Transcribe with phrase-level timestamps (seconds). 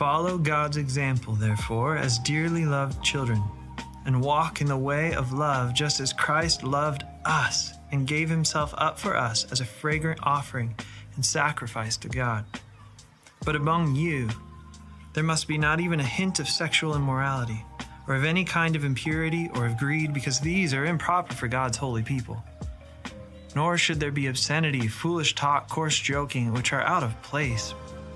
[0.00, 3.42] Follow God's example, therefore, as dearly loved children,
[4.06, 8.72] and walk in the way of love just as Christ loved us and gave himself
[8.78, 10.74] up for us as a fragrant offering
[11.16, 12.46] and sacrifice to God.
[13.44, 14.30] But among you,
[15.12, 17.62] there must be not even a hint of sexual immorality,
[18.08, 21.76] or of any kind of impurity or of greed, because these are improper for God's
[21.76, 22.42] holy people.
[23.54, 27.74] Nor should there be obscenity, foolish talk, coarse joking, which are out of place,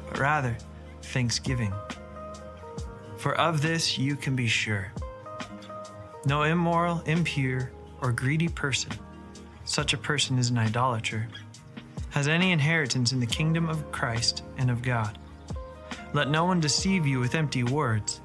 [0.08, 0.56] but rather
[1.04, 1.72] thanksgiving.
[3.16, 4.92] For of this you can be sure.
[6.26, 8.92] No immoral, impure, or greedy person,
[9.64, 11.26] such a person is an idolater,
[12.10, 15.18] has any inheritance in the kingdom of Christ and of God.
[16.12, 18.20] Let no one deceive you with empty words.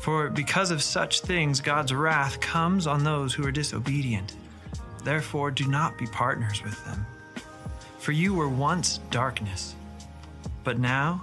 [0.00, 4.36] For because of such things, God's wrath comes on those who are disobedient.
[5.04, 7.06] Therefore, do not be partners with them.
[7.98, 9.74] For you were once darkness,
[10.64, 11.22] but now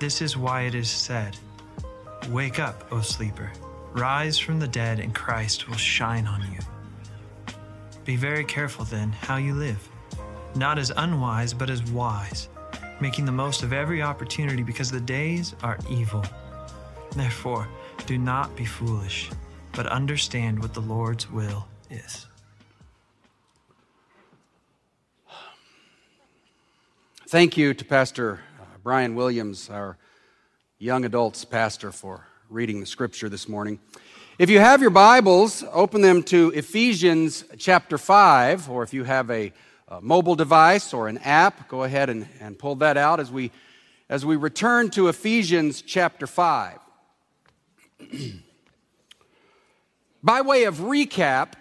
[0.00, 1.36] This is why it is said,
[2.30, 3.52] Wake up, O sleeper,
[3.92, 6.58] rise from the dead, and Christ will shine on you.
[8.04, 9.88] Be very careful then how you live,
[10.56, 12.48] not as unwise, but as wise,
[13.00, 16.24] making the most of every opportunity because the days are evil.
[17.14, 17.68] Therefore,
[18.06, 19.30] do not be foolish
[19.72, 22.26] but understand what the Lord's will is.
[27.28, 28.40] Thank you to Pastor
[28.82, 29.98] Brian Williams, our
[30.78, 33.78] young adults pastor, for reading the scripture this morning.
[34.38, 39.30] If you have your Bibles, open them to Ephesians chapter 5, or if you have
[39.30, 39.52] a,
[39.88, 43.50] a mobile device or an app, go ahead and, and pull that out as we,
[44.08, 46.78] as we return to Ephesians chapter 5.
[50.22, 51.52] By way of recap,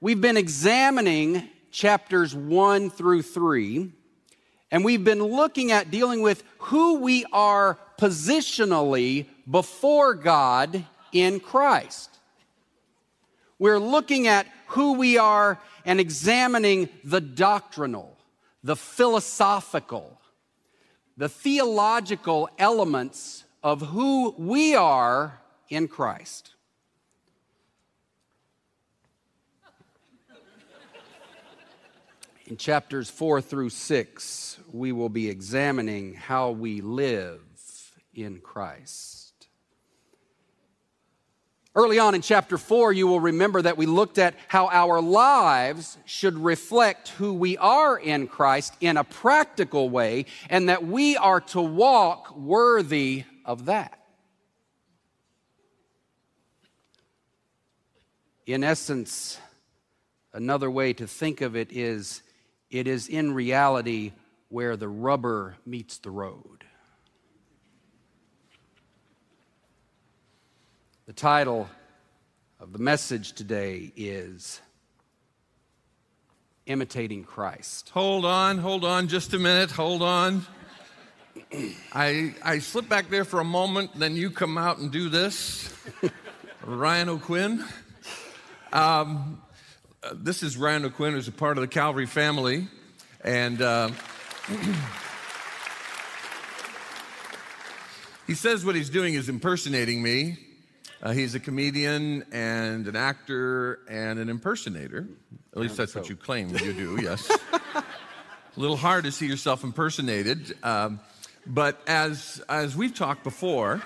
[0.00, 3.92] we've been examining chapters 1 through 3,
[4.74, 12.10] and we've been looking at dealing with who we are positionally before God in Christ.
[13.60, 18.16] We're looking at who we are and examining the doctrinal,
[18.64, 20.18] the philosophical,
[21.16, 26.53] the theological elements of who we are in Christ.
[32.46, 37.40] In chapters four through six, we will be examining how we live
[38.14, 39.32] in Christ.
[41.74, 45.96] Early on in chapter four, you will remember that we looked at how our lives
[46.04, 51.40] should reflect who we are in Christ in a practical way, and that we are
[51.40, 53.98] to walk worthy of that.
[58.46, 59.38] In essence,
[60.34, 62.20] another way to think of it is
[62.74, 64.10] it is in reality
[64.48, 66.64] where the rubber meets the road.
[71.06, 71.68] The title
[72.58, 74.60] of the message today is
[76.66, 77.90] Imitating Christ.
[77.90, 80.44] Hold on, hold on just a minute, hold on.
[81.92, 85.72] I, I slip back there for a moment, then you come out and do this.
[86.64, 87.64] Ryan O'Quinn.
[88.72, 89.40] Um,
[90.04, 92.68] uh, this is Ryan O'Quinn, who's a part of the Calvary family.
[93.22, 93.90] And uh,
[98.26, 100.38] he says what he's doing is impersonating me.
[101.02, 105.06] Uh, he's a comedian and an actor and an impersonator.
[105.52, 107.30] At least that's what you claim you do, yes.
[107.52, 107.84] a
[108.56, 110.56] little hard to see yourself impersonated.
[110.62, 111.00] Um,
[111.46, 113.82] but as, as we've talked before,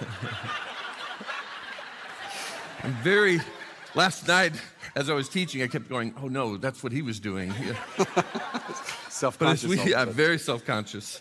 [2.82, 3.40] I'm very,
[3.94, 4.54] last night,
[4.94, 7.52] as I was teaching, I kept going, oh no, that's what he was doing.
[9.08, 9.68] self-conscious.
[9.68, 11.20] We, yeah, very self-conscious.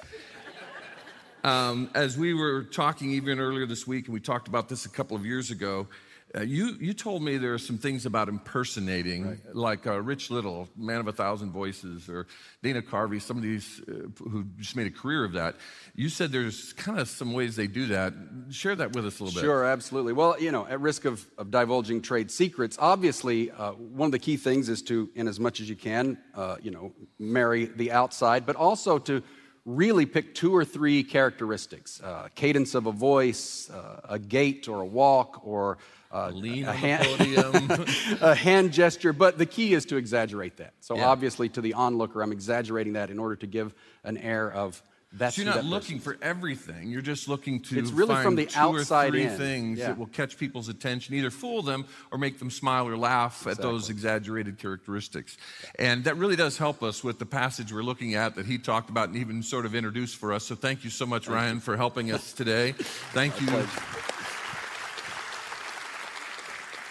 [1.44, 4.90] Um, as we were talking even earlier this week, and we talked about this a
[4.90, 5.88] couple of years ago,
[6.36, 9.40] uh, you, you told me there are some things about impersonating, right.
[9.54, 12.28] like uh, Rich Little, Man of a Thousand Voices, or
[12.62, 15.56] Dana Carvey, some of these uh, who just made a career of that.
[15.96, 18.14] You said there's kind of some ways they do that.
[18.52, 19.46] Share that with us a little bit.
[19.46, 20.14] Sure, absolutely.
[20.14, 24.20] Well, you know, at risk of, of divulging trade secrets, obviously, uh, one of the
[24.20, 27.92] key things is to, in as much as you can, uh, you know, marry the
[27.92, 29.24] outside, but also to
[29.66, 34.82] really pick two or three characteristics uh, cadence of a voice, uh, a gait or
[34.82, 35.78] a walk, or
[36.12, 37.06] uh, Lean a, hand,
[38.22, 39.14] a hand gesture.
[39.14, 40.74] But the key is to exaggerate that.
[40.80, 41.08] So, Yeah.
[41.08, 43.74] obviously, to the onlooker, I'm exaggerating that in order to give
[44.04, 46.90] an air of that's So you're not that looking for everything.
[46.92, 49.36] You're just looking to It's really find from the outside three in.
[49.38, 49.88] things Yeah.
[49.88, 53.58] that will catch people's attention, either fool them or make them smile or laugh at
[53.58, 55.36] those exaggerated characteristics.
[55.80, 58.92] And that really does help us with the passage we're looking at that he talked
[58.92, 60.46] about and even sort of introduced for us.
[60.46, 62.74] So thank you so much, Ryan, for helping us today.
[63.14, 64.19] Thank you.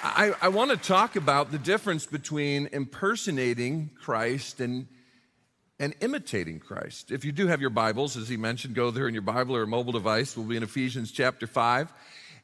[0.01, 4.87] I, I want to talk about the difference between impersonating Christ and,
[5.81, 7.11] and imitating Christ.
[7.11, 9.65] If you do have your Bibles, as he mentioned, go there in your Bible or
[9.65, 10.37] a mobile device.
[10.37, 11.93] We'll be in Ephesians chapter 5.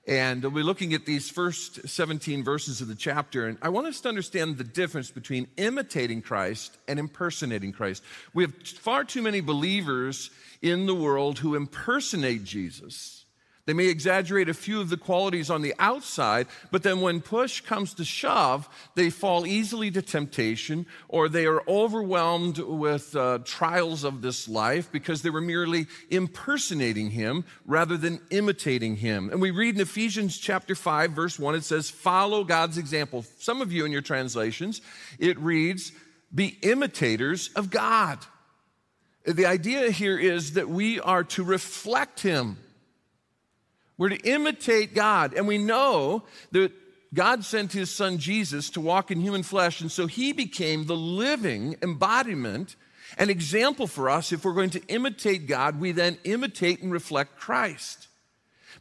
[0.08, 3.46] And we'll be looking at these first 17 verses of the chapter.
[3.46, 8.02] And I want us to understand the difference between imitating Christ and impersonating Christ.
[8.34, 10.30] We have far too many believers
[10.60, 13.23] in the world who impersonate Jesus.
[13.66, 17.62] They may exaggerate a few of the qualities on the outside, but then when push
[17.62, 24.04] comes to shove, they fall easily to temptation or they are overwhelmed with uh, trials
[24.04, 29.30] of this life because they were merely impersonating him rather than imitating him.
[29.30, 33.24] And we read in Ephesians chapter 5, verse 1, it says, Follow God's example.
[33.38, 34.82] Some of you in your translations,
[35.18, 35.92] it reads,
[36.34, 38.18] Be imitators of God.
[39.24, 42.58] The idea here is that we are to reflect him.
[43.96, 45.34] We're to imitate God.
[45.34, 46.72] And we know that
[47.14, 49.80] God sent his son Jesus to walk in human flesh.
[49.80, 52.76] And so he became the living embodiment
[53.16, 54.32] and example for us.
[54.32, 58.08] If we're going to imitate God, we then imitate and reflect Christ.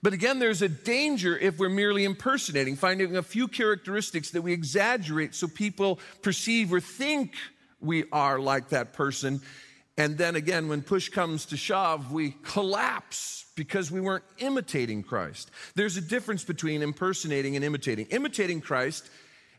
[0.01, 4.51] But again, there's a danger if we're merely impersonating, finding a few characteristics that we
[4.51, 7.35] exaggerate so people perceive or think
[7.79, 9.41] we are like that person.
[9.97, 15.51] And then again, when push comes to shove, we collapse because we weren't imitating Christ.
[15.75, 18.07] There's a difference between impersonating and imitating.
[18.07, 19.07] Imitating Christ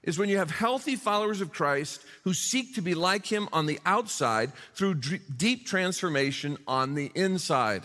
[0.02, 3.66] is when you have healthy followers of Christ who seek to be like him on
[3.66, 7.84] the outside through deep transformation on the inside.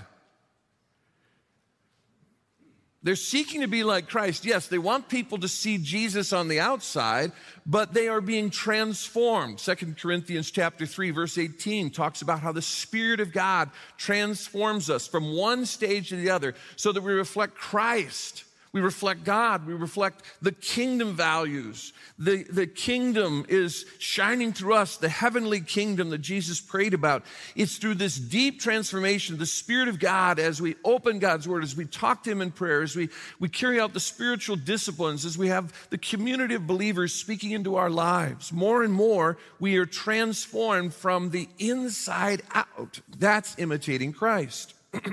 [3.01, 4.43] They're seeking to be like Christ.
[4.43, 7.31] Yes, they want people to see Jesus on the outside,
[7.65, 9.61] but they are being transformed.
[9.61, 15.07] Second Corinthians chapter 3 verse 18 talks about how the spirit of God transforms us
[15.07, 18.43] from one stage to the other so that we reflect Christ.
[18.71, 19.65] We reflect God.
[19.65, 21.91] We reflect the kingdom values.
[22.19, 27.23] The, the kingdom is shining through us, the heavenly kingdom that Jesus prayed about.
[27.55, 31.75] It's through this deep transformation the Spirit of God as we open God's Word, as
[31.75, 35.35] we talk to Him in prayer, as we, we carry out the spiritual disciplines, as
[35.35, 38.53] we have the community of believers speaking into our lives.
[38.53, 42.99] More and more, we are transformed from the inside out.
[43.17, 44.75] That's imitating Christ.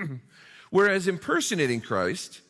[0.71, 2.43] Whereas impersonating Christ,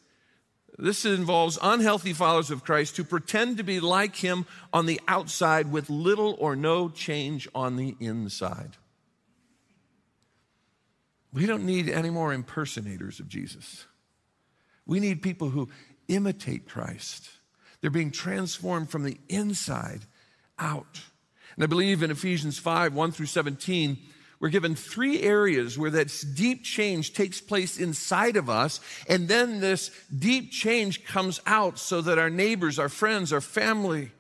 [0.79, 5.73] this involves unhealthy followers of Christ who pretend to be like him on the outside
[5.73, 8.77] with little or no change on the inside.
[11.33, 13.87] We don't need any more impersonators of Jesus.
[14.87, 15.69] We need people who
[16.09, 17.31] imitate Christ.
[17.81, 20.03] They're being transformed from the inside
[20.59, 21.03] out.
[21.55, 23.99] And I believe in Ephesians 5 1 through 17,
[24.39, 29.61] we're given three areas where that deep change takes place inside of us, and then
[29.61, 34.11] this deep change comes out so that our neighbors, our friends, our family,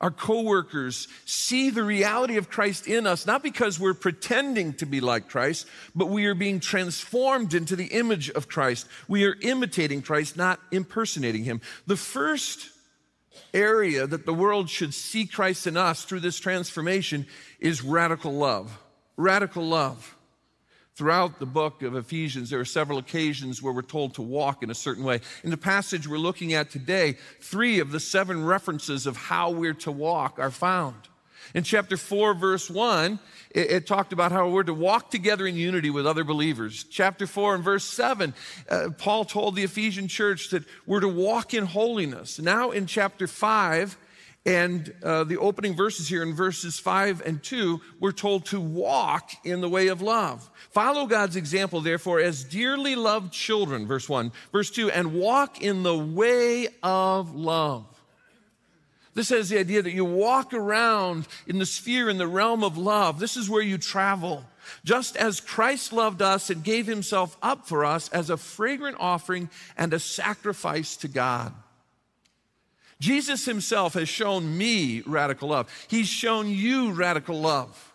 [0.00, 5.00] our coworkers see the reality of Christ in us, not because we're pretending to be
[5.00, 8.86] like Christ, but we are being transformed into the image of Christ.
[9.08, 11.60] We are imitating Christ, not impersonating him.
[11.86, 12.70] The first
[13.52, 17.26] area that the world should see Christ in us through this transformation
[17.58, 18.78] is radical love
[19.16, 20.16] radical love.
[20.94, 24.70] Throughout the book of Ephesians, there are several occasions where we're told to walk in
[24.70, 25.20] a certain way.
[25.44, 29.74] In the passage we're looking at today, three of the seven references of how we're
[29.74, 30.96] to walk are found.
[31.54, 33.18] In chapter 4, verse 1,
[33.50, 36.84] it, it talked about how we're to walk together in unity with other believers.
[36.84, 38.34] Chapter 4 and verse 7,
[38.68, 42.38] uh, Paul told the Ephesian church that we're to walk in holiness.
[42.38, 43.96] Now in chapter 5,
[44.46, 49.32] and uh, the opening verses here in verses 5 and 2, we're told to walk
[49.44, 50.48] in the way of love.
[50.70, 54.30] Follow God's example, therefore, as dearly loved children, verse 1.
[54.52, 57.86] Verse 2, and walk in the way of love.
[59.14, 62.78] This has the idea that you walk around in the sphere, in the realm of
[62.78, 63.18] love.
[63.18, 64.44] This is where you travel.
[64.84, 69.50] Just as Christ loved us and gave himself up for us as a fragrant offering
[69.76, 71.52] and a sacrifice to God.
[73.00, 75.70] Jesus himself has shown me radical love.
[75.88, 77.92] He's shown you radical love.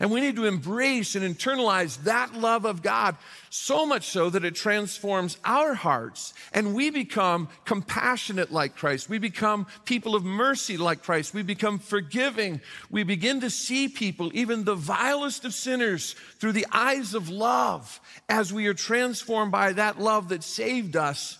[0.00, 3.16] And we need to embrace and internalize that love of God
[3.48, 9.08] so much so that it transforms our hearts and we become compassionate like Christ.
[9.08, 11.32] We become people of mercy like Christ.
[11.32, 12.60] We become forgiving.
[12.90, 18.00] We begin to see people, even the vilest of sinners, through the eyes of love
[18.28, 21.38] as we are transformed by that love that saved us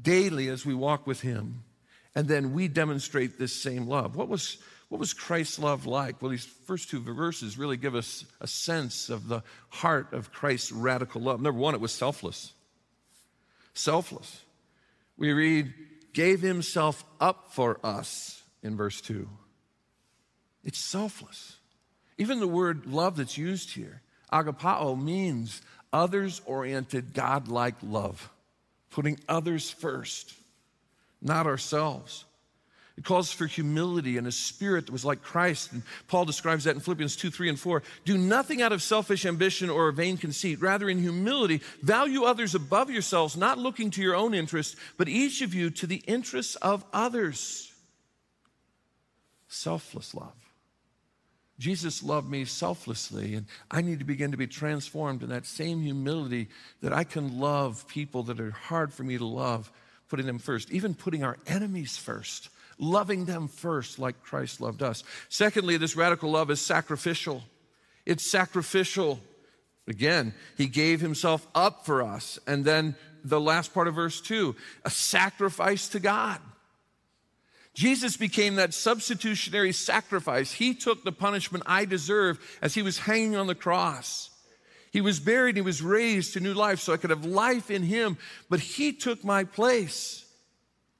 [0.00, 1.64] daily as we walk with Him.
[2.14, 4.16] And then we demonstrate this same love.
[4.16, 4.58] What was
[4.92, 6.20] what was Christ's love like?
[6.20, 10.70] Well, these first two verses really give us a sense of the heart of Christ's
[10.70, 11.40] radical love.
[11.40, 12.52] Number one, it was selfless.
[13.72, 14.42] Selfless.
[15.16, 15.72] We read,
[16.12, 19.26] gave himself up for us in verse 2.
[20.62, 21.56] It's selfless.
[22.18, 28.28] Even the word love that's used here, agapao, means others oriented, God like love,
[28.92, 30.34] putting others first,
[31.20, 32.24] not ourselves.
[32.96, 35.72] It calls for humility and a spirit that was like Christ.
[35.72, 37.82] And Paul describes that in Philippians 2, 3, and 4.
[38.04, 40.60] Do nothing out of selfish ambition or vain conceit.
[40.60, 45.40] Rather, in humility, value others above yourselves, not looking to your own interest, but each
[45.40, 47.72] of you to the interests of others.
[49.48, 50.41] Selfless love.
[51.62, 55.80] Jesus loved me selflessly, and I need to begin to be transformed in that same
[55.80, 56.48] humility
[56.80, 59.70] that I can love people that are hard for me to love,
[60.08, 65.04] putting them first, even putting our enemies first loving them first like Christ loved us.
[65.28, 67.44] Secondly, this radical love is sacrificial.
[68.04, 69.20] It's sacrificial.
[69.86, 72.40] Again, he gave himself up for us.
[72.44, 76.40] And then the last part of verse 2 a sacrifice to God.
[77.74, 80.52] Jesus became that substitutionary sacrifice.
[80.52, 84.30] He took the punishment I deserve as he was hanging on the cross.
[84.90, 87.82] He was buried, he was raised to new life so I could have life in
[87.82, 88.18] him,
[88.50, 90.26] but he took my place.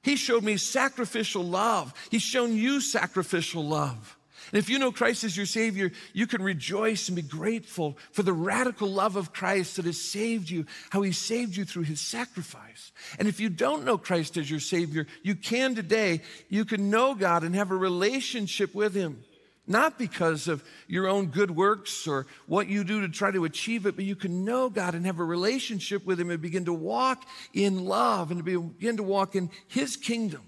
[0.01, 1.93] He showed me sacrificial love.
[2.09, 4.17] He's shown you sacrificial love.
[4.53, 8.21] And if you know Christ as your Savior, you can rejoice and be grateful for
[8.21, 11.99] the radical love of Christ that has saved you, how He saved you through His
[11.99, 12.91] sacrifice.
[13.17, 16.21] And if you don't know Christ as your Savior, you can today.
[16.49, 19.23] You can know God and have a relationship with Him.
[19.65, 23.87] Not because of your own good works or what you do to try to achieve
[23.87, 26.73] it, but you can know God and have a relationship with Him and begin to
[26.73, 30.43] walk in love and to begin to walk in His kingdom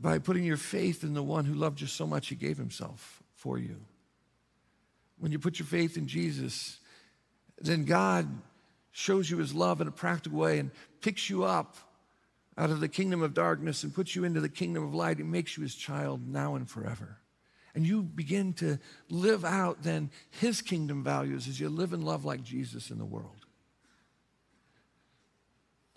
[0.00, 3.22] by putting your faith in the one who loved you so much He gave Himself
[3.34, 3.76] for you.
[5.18, 6.78] When you put your faith in Jesus,
[7.58, 8.26] then God
[8.92, 11.76] shows you His love in a practical way and picks you up
[12.60, 15.16] out of the kingdom of darkness and puts you into the kingdom of light.
[15.16, 17.16] He makes you his child now and forever.
[17.74, 18.78] And you begin to
[19.08, 23.04] live out then his kingdom values as you live and love like Jesus in the
[23.04, 23.39] world.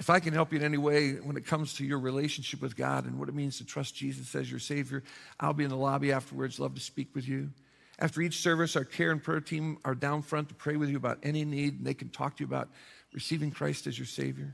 [0.03, 2.75] If I can help you in any way when it comes to your relationship with
[2.75, 5.01] God and what it means to trust Jesus as your Savior,
[5.39, 6.59] I'll be in the lobby afterwards.
[6.59, 7.51] Love to speak with you.
[7.99, 10.97] After each service, our care and prayer team are down front to pray with you
[10.97, 12.67] about any need, and they can talk to you about
[13.13, 14.53] receiving Christ as your Savior.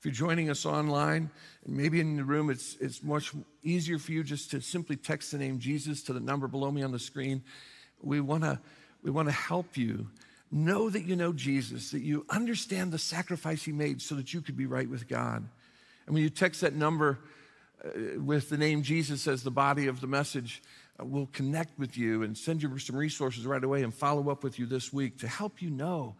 [0.00, 1.30] If you're joining us online,
[1.64, 3.30] and maybe in the room, it's, it's much
[3.62, 6.82] easier for you just to simply text the name Jesus to the number below me
[6.82, 7.44] on the screen.
[8.02, 8.58] We want to
[9.04, 10.08] we want to help you
[10.54, 14.40] know that you know Jesus, that you understand the sacrifice he made so that you
[14.40, 15.46] could be right with God.
[16.06, 17.18] And when you text that number
[17.84, 20.62] uh, with the name Jesus as the body of the message,
[20.98, 24.44] uh, we'll connect with you and send you some resources right away and follow up
[24.44, 26.14] with you this week to help you know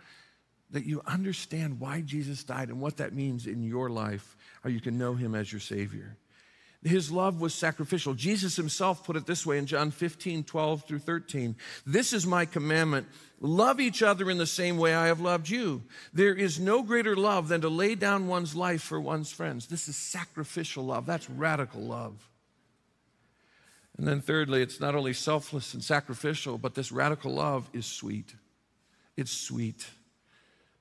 [0.70, 4.80] that you understand why Jesus died and what that means in your life, how you
[4.80, 6.16] can know him as your Savior.
[6.84, 8.12] His love was sacrificial.
[8.12, 11.56] Jesus himself put it this way in John 15, 12 through 13.
[11.86, 13.06] This is my commandment.
[13.40, 15.82] Love each other in the same way I have loved you.
[16.12, 19.66] There is no greater love than to lay down one's life for one's friends.
[19.66, 21.06] This is sacrificial love.
[21.06, 22.28] That's radical love.
[23.96, 28.34] And then, thirdly, it's not only selfless and sacrificial, but this radical love is sweet.
[29.16, 29.86] It's sweet.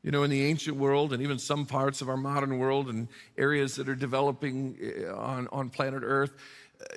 [0.03, 3.07] You know, in the ancient world and even some parts of our modern world and
[3.38, 6.33] areas that are developing eh, on, on planet Earth,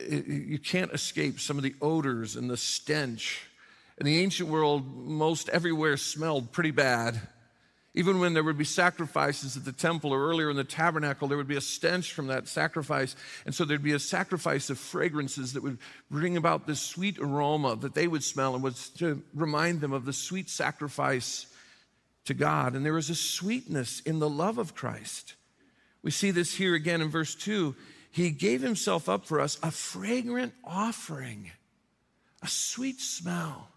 [0.01, 3.47] eh, you can't escape some of the odors and the stench.
[3.99, 7.21] In the ancient world, most everywhere smelled pretty bad.
[7.95, 11.39] Even when there would be sacrifices at the temple or earlier in the tabernacle, there
[11.39, 13.15] would be a stench from that sacrifice.
[13.47, 15.79] And so there'd be a sacrifice of fragrances that would
[16.11, 20.05] bring about this sweet aroma that they would smell and was to remind them of
[20.05, 21.47] the sweet sacrifice
[22.27, 22.75] to God.
[22.75, 25.35] And there is a sweetness in the love of Christ.
[26.03, 27.75] We see this here again in verse 2.
[28.11, 31.51] He gave himself up for us, a fragrant offering,
[32.43, 33.69] a sweet smell.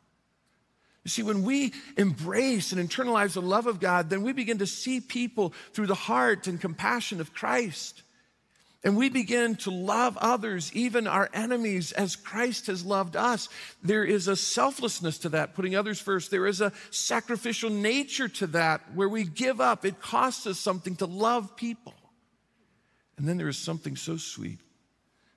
[1.04, 4.68] You see, when we embrace and internalize the love of God, then we begin to
[4.68, 8.04] see people through the heart and compassion of Christ.
[8.84, 13.50] And we begin to love others, even our enemies, as Christ has loved us.
[13.84, 16.32] There is a selflessness to that, putting others first.
[16.32, 19.84] There is a sacrificial nature to that, where we give up.
[19.84, 21.94] It costs us something to love people.
[23.18, 24.60] And then there is something so sweet.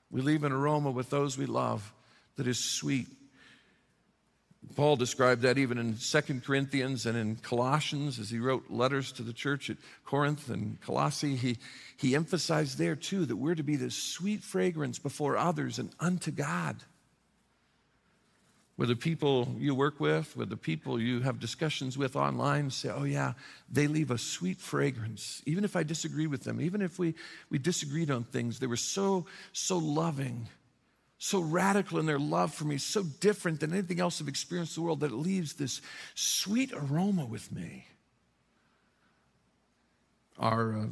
[0.09, 1.93] We leave an aroma with those we love
[2.37, 3.09] that is sweet.
[4.75, 9.23] Paul described that even in 2 Corinthians and in Colossians as he wrote letters to
[9.23, 11.37] the church at Corinth and Colossae.
[11.37, 11.59] He,
[11.97, 16.31] he emphasized there too that we're to be this sweet fragrance before others and unto
[16.31, 16.77] God.
[18.79, 22.89] With the people you work with, with the people you have discussions with online, say,
[22.89, 23.35] oh yeah,
[23.71, 25.43] they leave a sweet fragrance.
[25.45, 27.15] Even if I disagree with them, even if we,
[27.51, 30.49] we disagreed on things, they were so, so loving,
[31.25, 34.83] so radical in their love for me, so different than anything else I've experienced in
[34.83, 35.81] the world that it leaves this
[36.17, 37.87] sweet aroma with me.
[40.37, 40.87] Our uh,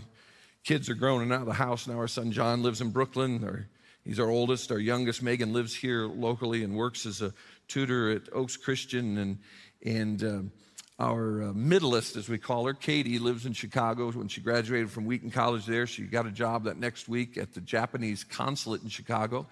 [0.63, 1.97] kids are grown and out of the house now.
[1.97, 3.43] Our son John lives in Brooklyn.
[3.43, 3.67] Our,
[4.05, 4.71] he's our oldest.
[4.71, 7.35] Our youngest, Megan, lives here locally and works as a
[7.67, 9.39] tutor at Oaks Christian, and
[9.85, 10.53] and um,
[11.01, 14.13] our uh, middleist, as we call her, Katie, lives in Chicago.
[14.13, 17.53] When she graduated from Wheaton College there, she got a job that next week at
[17.53, 19.49] the Japanese consulate in Chicago.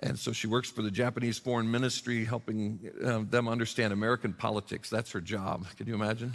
[0.00, 4.90] And so she works for the Japanese Foreign Ministry, helping uh, them understand American politics.
[4.90, 5.66] That's her job.
[5.76, 6.32] Can you imagine?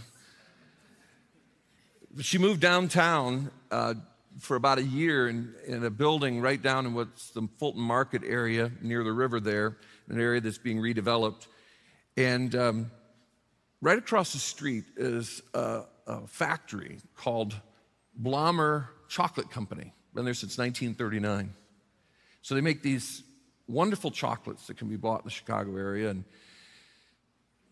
[2.22, 3.96] She moved downtown uh,
[4.40, 8.24] for about a year in, in, a building right down in what's the Fulton Market
[8.26, 9.78] area near the river there
[10.10, 11.48] an area that's being redeveloped.
[12.16, 12.92] And um,
[13.82, 17.56] right across the street is a, a factory called
[18.22, 19.94] Blommer Chocolate Company.
[20.14, 21.54] Been there since 1939.
[22.42, 23.24] So they make these
[23.68, 26.10] wonderful chocolates that can be bought in the Chicago area.
[26.10, 26.24] And,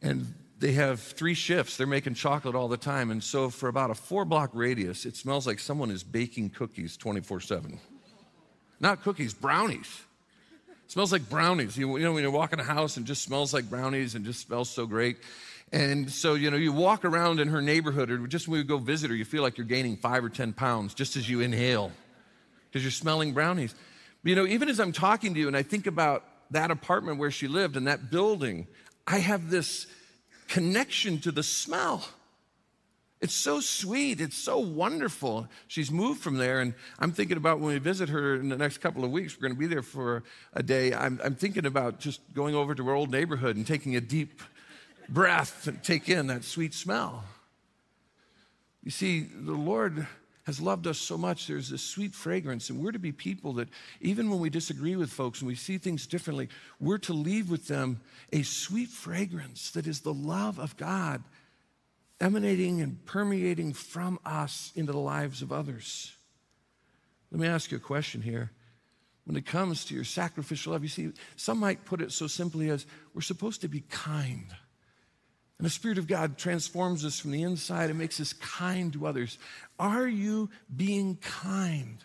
[0.02, 1.78] and they have three shifts.
[1.78, 3.12] They're making chocolate all the time.
[3.12, 6.98] And so, for about a four block radius, it smells like someone is baking cookies
[6.98, 7.80] 24 7.
[8.80, 10.04] Not cookies, brownies.
[10.86, 11.78] It smells like brownies.
[11.78, 14.24] You, you know, when you walk in a house and just smells like brownies and
[14.24, 15.18] just smells so great.
[15.72, 18.78] And so, you know, you walk around in her neighborhood, or just when we go
[18.78, 21.92] visit her, you feel like you're gaining five or 10 pounds just as you inhale
[22.70, 23.74] because you're smelling brownies.
[24.26, 27.30] You know, even as I'm talking to you and I think about that apartment where
[27.30, 28.68] she lived and that building,
[29.06, 29.86] I have this
[30.48, 32.08] connection to the smell.
[33.22, 34.20] It's so sweet.
[34.20, 35.48] It's so wonderful.
[35.68, 38.80] She's moved from there, and I'm thinking about when we visit her in the next
[38.80, 39.36] couple of weeks.
[39.36, 40.94] We're going to be there for a day.
[40.94, 44.42] I'm, I'm thinking about just going over to our old neighborhood and taking a deep
[45.08, 47.24] breath and take in that sweet smell.
[48.84, 50.08] You see, the Lord
[50.46, 51.48] has loved us so much.
[51.48, 55.10] There's this sweet fragrance, and we're to be people that, even when we disagree with
[55.10, 58.00] folks and we see things differently, we're to leave with them
[58.32, 61.24] a sweet fragrance that is the love of God
[62.22, 66.16] emanating and permeating from us into the lives of others.
[67.32, 68.52] Let me ask you a question here.
[69.26, 72.70] When it comes to your sacrificial love, you see, some might put it so simply
[72.70, 74.46] as we're supposed to be kind.
[75.58, 79.08] And the Spirit of God transforms us from the inside and makes us kind to
[79.08, 79.38] others.
[79.80, 82.04] Are you being kind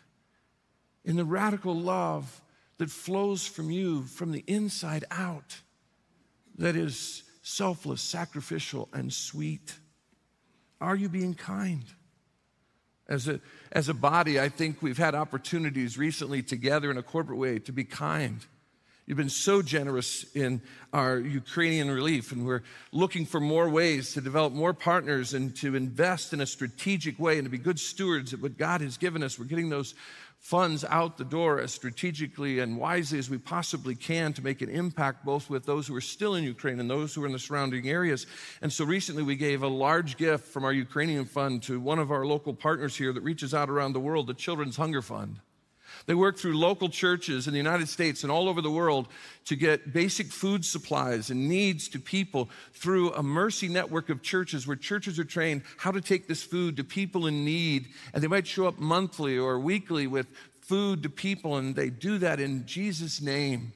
[1.04, 2.42] in the radical love
[2.78, 5.56] that flows from you from the inside out,
[6.58, 9.74] that is selfless, sacrificial, and sweet?
[10.80, 11.84] Are you being kind?
[13.08, 13.40] As a,
[13.72, 17.72] as a body, I think we've had opportunities recently together in a corporate way to
[17.72, 18.46] be kind.
[19.06, 20.60] You've been so generous in
[20.92, 25.74] our Ukrainian relief, and we're looking for more ways to develop more partners and to
[25.74, 29.22] invest in a strategic way and to be good stewards of what God has given
[29.22, 29.38] us.
[29.38, 29.94] We're getting those
[30.40, 34.70] funds out the door as strategically and wisely as we possibly can to make an
[34.70, 37.38] impact both with those who are still in Ukraine and those who are in the
[37.38, 38.26] surrounding areas.
[38.62, 42.10] And so recently we gave a large gift from our Ukrainian fund to one of
[42.10, 45.40] our local partners here that reaches out around the world, the Children's Hunger Fund.
[46.10, 49.06] They work through local churches in the United States and all over the world
[49.44, 54.66] to get basic food supplies and needs to people through a mercy network of churches
[54.66, 57.90] where churches are trained how to take this food to people in need.
[58.12, 60.26] And they might show up monthly or weekly with
[60.62, 63.72] food to people, and they do that in Jesus' name.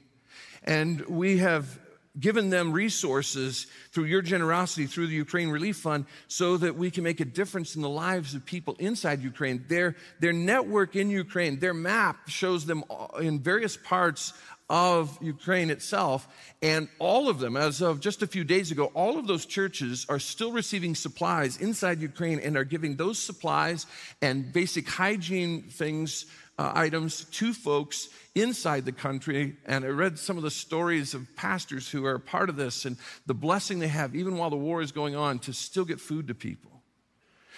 [0.65, 1.79] And we have
[2.19, 7.03] given them resources through your generosity through the Ukraine Relief Fund so that we can
[7.03, 9.65] make a difference in the lives of people inside Ukraine.
[9.67, 12.83] Their, their network in Ukraine, their map shows them
[13.19, 14.33] in various parts
[14.69, 16.27] of Ukraine itself.
[16.61, 20.05] And all of them, as of just a few days ago, all of those churches
[20.09, 23.85] are still receiving supplies inside Ukraine and are giving those supplies
[24.21, 26.25] and basic hygiene things
[26.57, 29.55] uh, items to folks inside the country.
[29.65, 32.97] And I read some of the stories of pastors who are part of this and
[33.25, 36.27] the blessing they have, even while the war is going on, to still get food
[36.27, 36.74] to people.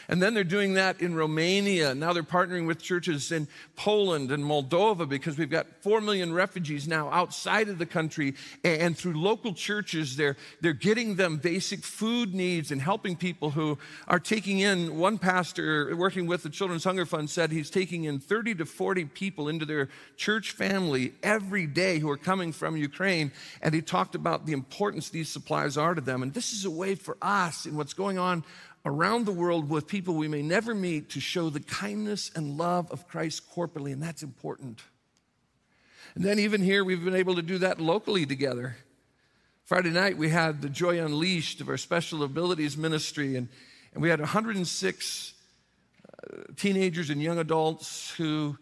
[0.09, 1.93] And then they're doing that in Romania.
[1.93, 6.87] Now they're partnering with churches in Poland and Moldova because we've got 4 million refugees
[6.87, 8.35] now outside of the country.
[8.63, 13.77] And through local churches, they're, they're getting them basic food needs and helping people who
[14.07, 14.97] are taking in.
[14.97, 19.05] One pastor working with the Children's Hunger Fund said he's taking in 30 to 40
[19.05, 23.31] people into their church family every day who are coming from Ukraine.
[23.61, 26.23] And he talked about the importance these supplies are to them.
[26.23, 28.43] And this is a way for us in what's going on
[28.87, 32.89] around the world with people we may never meet to show the kindness and love
[32.89, 34.81] of Christ corporately, and that's important.
[36.15, 38.77] And then, even here, we've been able to do that locally together.
[39.65, 43.49] Friday night, we had the Joy Unleashed of our Special Abilities Ministry, and,
[43.93, 45.33] and we had 106
[46.07, 48.57] uh, teenagers and young adults who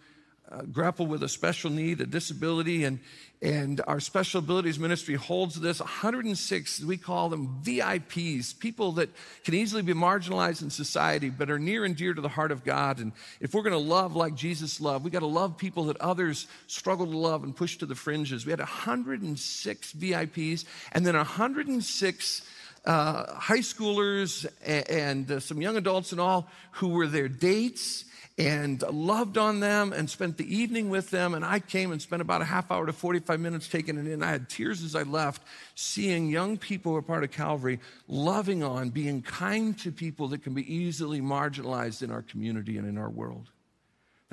[0.52, 3.00] uh, grapple with a special need, a disability, and,
[3.42, 9.10] and our special abilities ministry holds this 106, we call them VIPs, people that
[9.44, 12.64] can easily be marginalized in society but are near and dear to the heart of
[12.64, 13.00] God.
[13.00, 15.98] And if we're going to love like Jesus loved, we got to love people that
[15.98, 18.46] others struggle to love and push to the fringes.
[18.46, 22.42] We had 106 VIPs and then 106
[22.86, 28.06] uh, high schoolers and, and uh, some young adults and all who were their dates
[28.38, 31.34] and loved on them and spent the evening with them.
[31.34, 34.22] And I came and spent about a half hour to 45 minutes taking it in.
[34.22, 35.42] I had tears as I left,
[35.76, 40.44] seeing young people who are part of Calvary loving on, being kind to people that
[40.44, 43.50] can be easily marginalized in our community and in our world.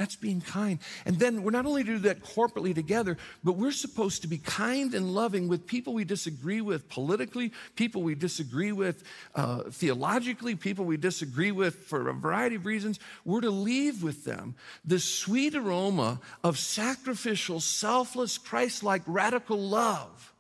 [0.03, 0.81] That's being kind.
[1.07, 4.39] And then we're not only to do that corporately together, but we're supposed to be
[4.39, 9.05] kind and loving with people we disagree with politically, people we disagree with
[9.37, 12.99] uh, theologically, people we disagree with for a variety of reasons.
[13.25, 20.35] We're to leave with them the sweet aroma of sacrificial, selfless, Christ like, radical love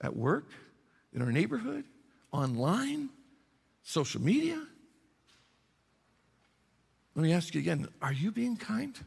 [0.00, 0.48] at work,
[1.14, 1.84] in our neighborhood,
[2.32, 3.10] online,
[3.84, 4.60] social media.
[7.14, 8.98] Let me ask you again are you being kind?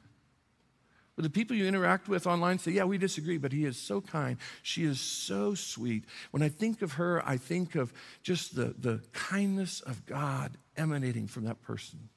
[1.15, 4.01] Will the people you interact with online say, Yeah, we disagree, but he is so
[4.01, 4.37] kind.
[4.63, 6.03] She is so sweet.
[6.31, 11.27] When I think of her, I think of just the, the kindness of God emanating
[11.27, 12.09] from that person.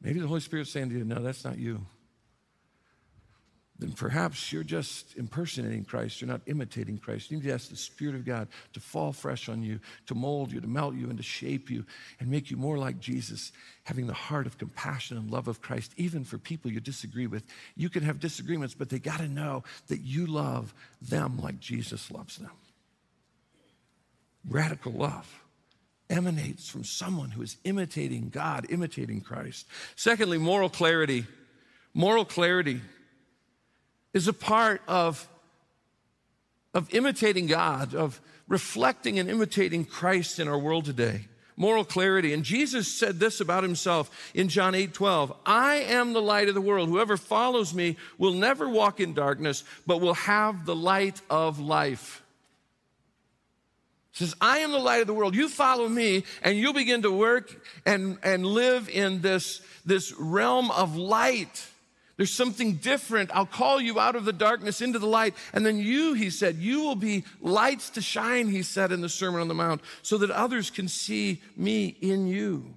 [0.00, 1.84] Maybe the Holy Spirit's saying to you, No, that's not you
[3.80, 6.20] then perhaps you're just impersonating Christ.
[6.20, 7.30] You're not imitating Christ.
[7.30, 10.52] You need to ask the Spirit of God to fall fresh on you, to mold
[10.52, 11.86] you, to melt you, and to shape you
[12.20, 13.52] and make you more like Jesus,
[13.84, 17.42] having the heart of compassion and love of Christ, even for people you disagree with.
[17.74, 22.10] You can have disagreements, but they got to know that you love them like Jesus
[22.10, 22.50] loves them.
[24.46, 25.42] Radical love
[26.10, 29.66] emanates from someone who is imitating God, imitating Christ.
[29.96, 31.24] Secondly, moral clarity.
[31.94, 32.82] Moral clarity
[34.12, 35.28] is a part of,
[36.74, 41.26] of imitating God, of reflecting and imitating Christ in our world today.
[41.56, 42.32] Moral clarity.
[42.32, 46.54] And Jesus said this about himself in John 8 12 I am the light of
[46.54, 46.88] the world.
[46.88, 52.22] Whoever follows me will never walk in darkness, but will have the light of life.
[54.12, 55.34] He says, I am the light of the world.
[55.34, 57.54] You follow me, and you'll begin to work
[57.86, 61.64] and, and live in this, this realm of light.
[62.20, 63.30] There's something different.
[63.32, 65.34] I'll call you out of the darkness into the light.
[65.54, 69.08] And then you, he said, you will be lights to shine, he said in the
[69.08, 72.74] Sermon on the Mount, so that others can see me in you.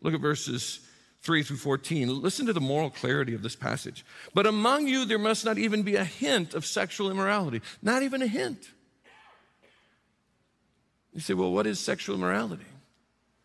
[0.00, 0.80] Look at verses
[1.22, 2.20] 3 through 14.
[2.20, 4.04] Listen to the moral clarity of this passage.
[4.34, 7.62] But among you, there must not even be a hint of sexual immorality.
[7.80, 8.68] Not even a hint.
[11.12, 12.66] You say, well, what is sexual immorality?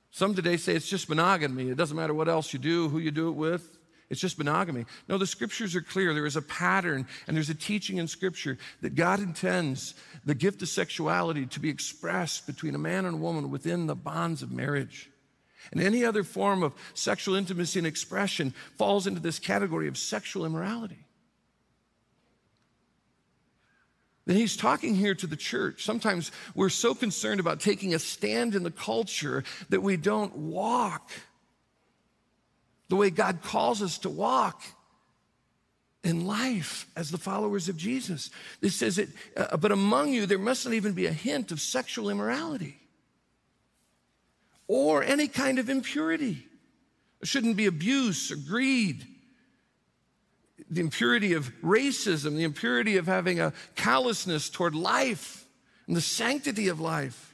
[0.10, 1.70] Some today say it's just monogamy.
[1.70, 3.77] It doesn't matter what else you do, who you do it with.
[4.10, 4.86] It's just monogamy.
[5.10, 6.14] No, the scriptures are clear.
[6.14, 10.62] There is a pattern and there's a teaching in scripture that God intends the gift
[10.62, 14.52] of sexuality to be expressed between a man and a woman within the bonds of
[14.52, 15.10] marriage.
[15.72, 20.46] And any other form of sexual intimacy and expression falls into this category of sexual
[20.46, 21.06] immorality.
[24.26, 25.86] Then he's talking here to the church.
[25.86, 31.12] Sometimes we're so concerned about taking a stand in the culture that we don't walk
[32.90, 34.62] the way God calls us to walk
[36.04, 38.30] in life as the followers of Jesus.
[38.62, 42.10] This says it, uh, but among you there mustn't even be a hint of sexual
[42.10, 42.80] immorality
[44.68, 46.46] or any kind of impurity.
[47.20, 49.06] There shouldn't be abuse or greed.
[50.70, 55.46] The impurity of racism, the impurity of having a callousness toward life
[55.88, 57.27] and the sanctity of life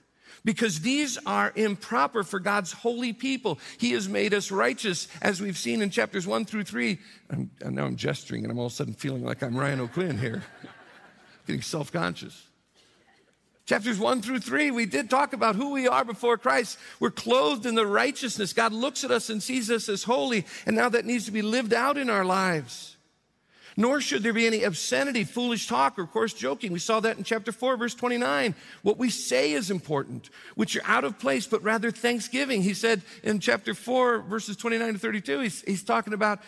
[0.45, 3.59] because these are improper for God's holy people.
[3.77, 6.99] He has made us righteous, as we've seen in chapters one through three.
[7.29, 10.17] I'm, now I'm gesturing and I'm all of a sudden feeling like I'm Ryan O'Quinn
[10.17, 10.43] here,
[11.47, 12.47] getting self conscious.
[13.65, 16.77] Chapters one through three, we did talk about who we are before Christ.
[16.99, 18.51] We're clothed in the righteousness.
[18.51, 21.41] God looks at us and sees us as holy, and now that needs to be
[21.41, 22.92] lived out in our lives.
[23.75, 26.71] Nor should there be any obscenity, foolish talk, or coarse joking.
[26.71, 28.55] We saw that in chapter 4, verse 29.
[28.81, 32.61] What we say is important, which are out of place, but rather thanksgiving.
[32.61, 36.39] He said in chapter 4, verses 29 to 32, he's, he's talking about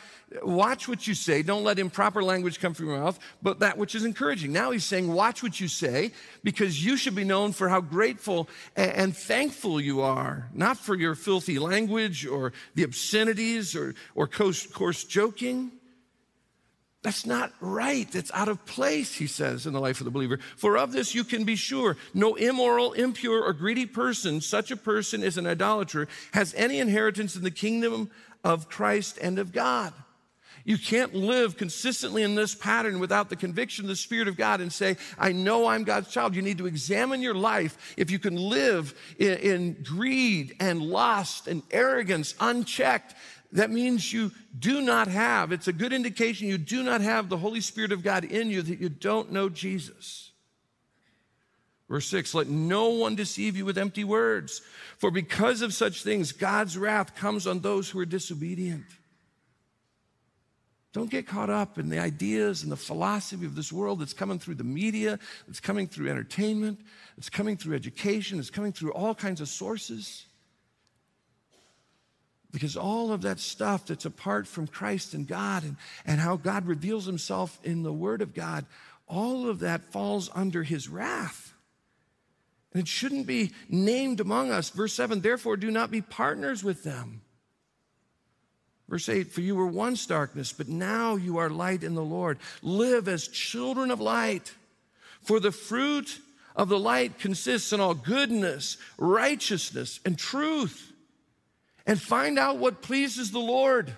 [0.44, 1.42] watch what you say.
[1.42, 4.52] Don't let improper language come from your mouth, but that which is encouraging.
[4.52, 6.12] Now he's saying, watch what you say,
[6.44, 10.96] because you should be known for how grateful and, and thankful you are, not for
[10.96, 15.72] your filthy language or the obscenities or, or coarse, coarse joking.
[17.06, 18.12] That's not right.
[18.12, 20.40] That's out of place, he says, in the life of the believer.
[20.58, 24.76] For of this you can be sure no immoral, impure, or greedy person, such a
[24.76, 28.10] person is an idolater, has any inheritance in the kingdom
[28.44, 29.94] of Christ and of God.
[30.64, 34.60] You can't live consistently in this pattern without the conviction of the Spirit of God
[34.60, 36.36] and say, I know I'm God's child.
[36.36, 37.94] You need to examine your life.
[37.98, 43.14] If you can live in, in greed and lust and arrogance unchecked,
[43.56, 47.38] that means you do not have, it's a good indication you do not have the
[47.38, 50.32] Holy Spirit of God in you, that you don't know Jesus.
[51.88, 54.62] Verse 6 Let no one deceive you with empty words,
[54.98, 58.86] for because of such things, God's wrath comes on those who are disobedient.
[60.92, 64.40] Don't get caught up in the ideas and the philosophy of this world that's coming
[64.40, 66.80] through the media, that's coming through entertainment,
[67.18, 70.25] it's coming through education, it's coming through all kinds of sources.
[72.56, 76.66] Because all of that stuff that's apart from Christ and God and, and how God
[76.68, 78.66] reveals himself in the Word of God,
[79.10, 81.54] all of that falls under his wrath.
[82.72, 84.70] And it shouldn't be named among us.
[84.70, 87.20] Verse 7 Therefore, do not be partners with them.
[88.88, 92.40] Verse 8 For you were once darkness, but now you are light in the Lord.
[92.62, 94.54] Live as children of light.
[95.24, 96.22] For the fruit
[96.56, 100.94] of the light consists in all goodness, righteousness, and truth
[101.86, 103.96] and find out what pleases the Lord.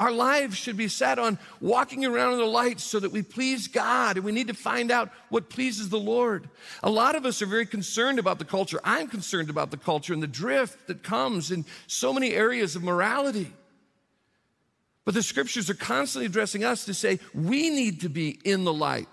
[0.00, 3.66] Our lives should be set on walking around in the light so that we please
[3.66, 6.48] God, and we need to find out what pleases the Lord.
[6.84, 8.80] A lot of us are very concerned about the culture.
[8.84, 12.84] I'm concerned about the culture and the drift that comes in so many areas of
[12.84, 13.52] morality.
[15.04, 18.72] But the scriptures are constantly addressing us to say we need to be in the
[18.72, 19.08] light.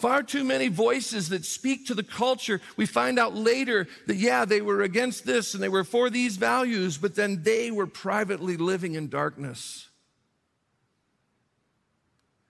[0.00, 2.62] Far too many voices that speak to the culture.
[2.78, 6.38] We find out later that, yeah, they were against this and they were for these
[6.38, 9.88] values, but then they were privately living in darkness.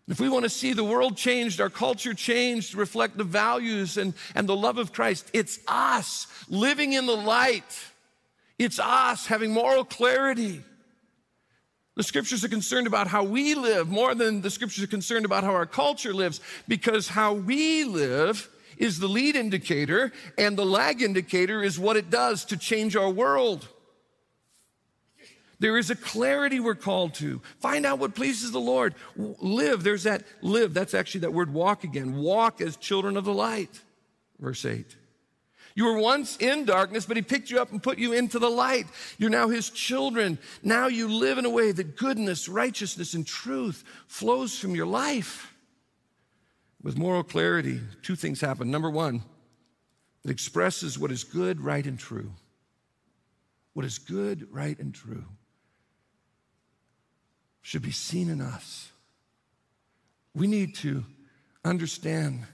[0.07, 4.15] If we want to see the world changed, our culture changed reflect the values and,
[4.37, 7.81] and the love of Christ, it's us living in the light.
[8.61, 10.63] It's us having moral clarity.
[11.97, 15.45] The scriptures are concerned about how we live more than the scriptures are concerned about
[15.45, 18.49] how our culture lives, because how we live
[18.79, 23.11] is the lead indicator, and the lag indicator is what it does to change our
[23.11, 23.69] world.
[25.59, 27.43] There is a clarity we're called to.
[27.59, 28.95] Find out what pleases the Lord.
[29.17, 30.73] Live, there's that live.
[30.73, 32.17] That's actually that word walk again.
[32.17, 33.81] Walk as children of the light.
[34.39, 34.97] Verse 8.
[35.81, 38.51] You were once in darkness, but he picked you up and put you into the
[38.51, 38.85] light.
[39.17, 40.39] You're now his children.
[40.63, 45.55] Now you live in a way that goodness, righteousness, and truth flows from your life.
[46.83, 48.71] With moral clarity, two things happen.
[48.71, 49.23] Number one,
[50.23, 52.31] it expresses what is good, right, and true.
[53.73, 55.25] What is good, right, and true
[57.63, 58.91] should be seen in us.
[60.35, 61.07] We need to
[61.65, 62.45] understand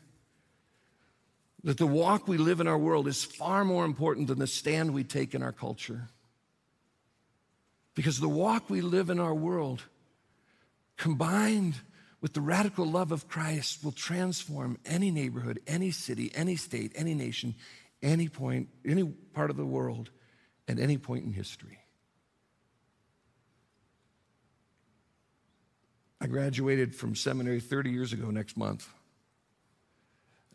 [1.66, 4.94] that the walk we live in our world is far more important than the stand
[4.94, 6.07] we take in our culture.
[7.96, 9.83] Because the walk we live in our world,
[10.96, 11.74] combined
[12.20, 17.14] with the radical love of Christ, will transform any neighborhood, any city, any state, any
[17.14, 17.57] nation,
[18.00, 19.02] any point, any
[19.35, 20.11] part of the world,
[20.68, 21.79] at any point in history.
[26.20, 28.88] I graduated from seminary 30 years ago next month.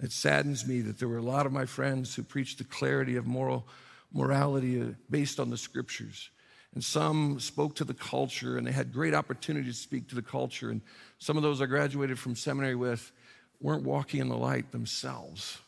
[0.02, 3.16] It saddens me that there were a lot of my friends who preached the clarity
[3.16, 3.68] of moral
[4.12, 6.30] morality uh, based on the scriptures.
[6.74, 10.22] And some spoke to the culture and they had great opportunity to speak to the
[10.22, 10.70] culture.
[10.70, 10.82] And
[11.20, 13.12] some of those I graduated from seminary with
[13.60, 15.60] weren't walking in the light themselves.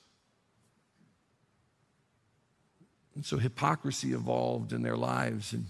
[3.15, 5.53] And so hypocrisy evolved in their lives.
[5.53, 5.67] And,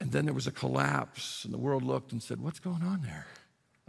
[0.00, 3.02] and then there was a collapse, and the world looked and said, What's going on
[3.02, 3.26] there?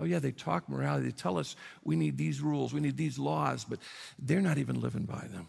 [0.02, 1.06] Oh, yeah, they talk morality.
[1.06, 3.78] They tell us we need these rules, we need these laws, but
[4.18, 5.48] they're not even living by them.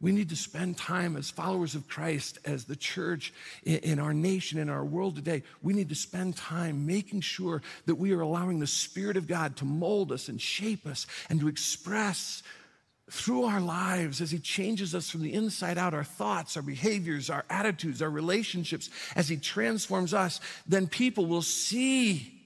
[0.00, 3.32] We need to spend time as followers of Christ, as the church
[3.64, 5.42] in our nation, in our world today.
[5.60, 9.56] We need to spend time making sure that we are allowing the Spirit of God
[9.56, 12.44] to mold us and shape us and to express
[13.10, 17.28] through our lives as He changes us from the inside out, our thoughts, our behaviors,
[17.28, 22.37] our attitudes, our relationships, as He transforms us, then people will see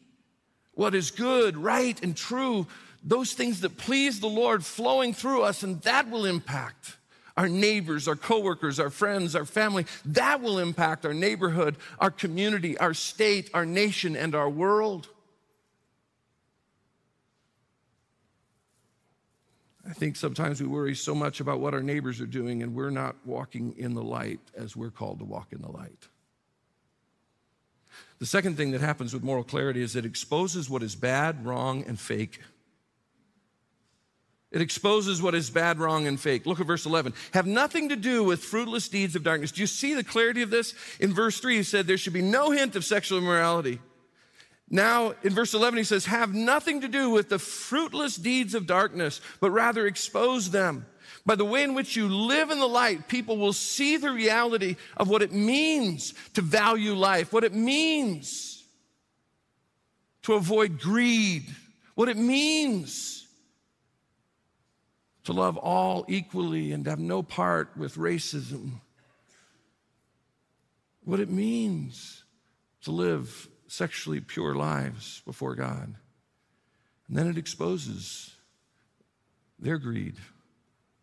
[0.74, 2.66] what is good, right, and true,
[3.04, 6.96] those things that please the Lord flowing through us, and that will impact
[7.37, 9.87] our neighbors, our coworkers, our friends, our family.
[10.04, 15.08] That will impact our neighborhood, our community, our state, our nation, and our world.
[19.88, 22.90] I think sometimes we worry so much about what our neighbors are doing, and we're
[22.90, 26.08] not walking in the light as we're called to walk in the light.
[28.22, 31.82] The second thing that happens with moral clarity is it exposes what is bad, wrong,
[31.88, 32.38] and fake.
[34.52, 36.46] It exposes what is bad, wrong, and fake.
[36.46, 37.14] Look at verse 11.
[37.35, 39.50] Have nothing to do with fruitless deeds of darkness.
[39.50, 40.72] Do you see the clarity of this?
[41.00, 43.80] In verse 3, he said there should be no hint of sexual immorality.
[44.70, 48.68] Now, in verse 11, he says, Have nothing to do with the fruitless deeds of
[48.68, 50.87] darkness, but rather expose them.
[51.24, 54.76] By the way in which you live in the light, people will see the reality
[54.96, 58.64] of what it means to value life, what it means
[60.22, 61.44] to avoid greed,
[61.94, 63.26] what it means
[65.24, 68.72] to love all equally and have no part with racism.
[71.04, 72.24] What it means
[72.82, 75.94] to live sexually pure lives before God.
[77.08, 78.35] And then it exposes
[79.58, 80.16] their greed,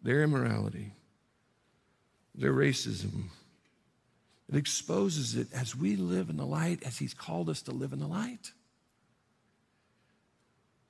[0.02, 0.94] their immorality,
[2.36, 3.26] their racism.
[4.48, 7.94] It exposes it as we live in the light, as He's called us to live
[7.94, 8.52] in the light.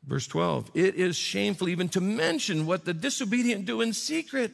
[0.05, 4.51] Verse 12, it is shameful even to mention what the disobedient do in secret.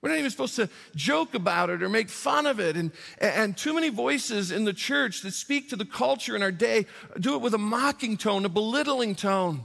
[0.00, 2.76] We're not even supposed to joke about it or make fun of it.
[2.76, 6.52] And, and too many voices in the church that speak to the culture in our
[6.52, 6.86] day
[7.18, 9.64] do it with a mocking tone, a belittling tone.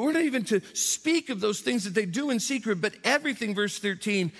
[0.00, 3.54] We're not even to speak of those things that they do in secret, but everything,
[3.54, 4.32] verse 13,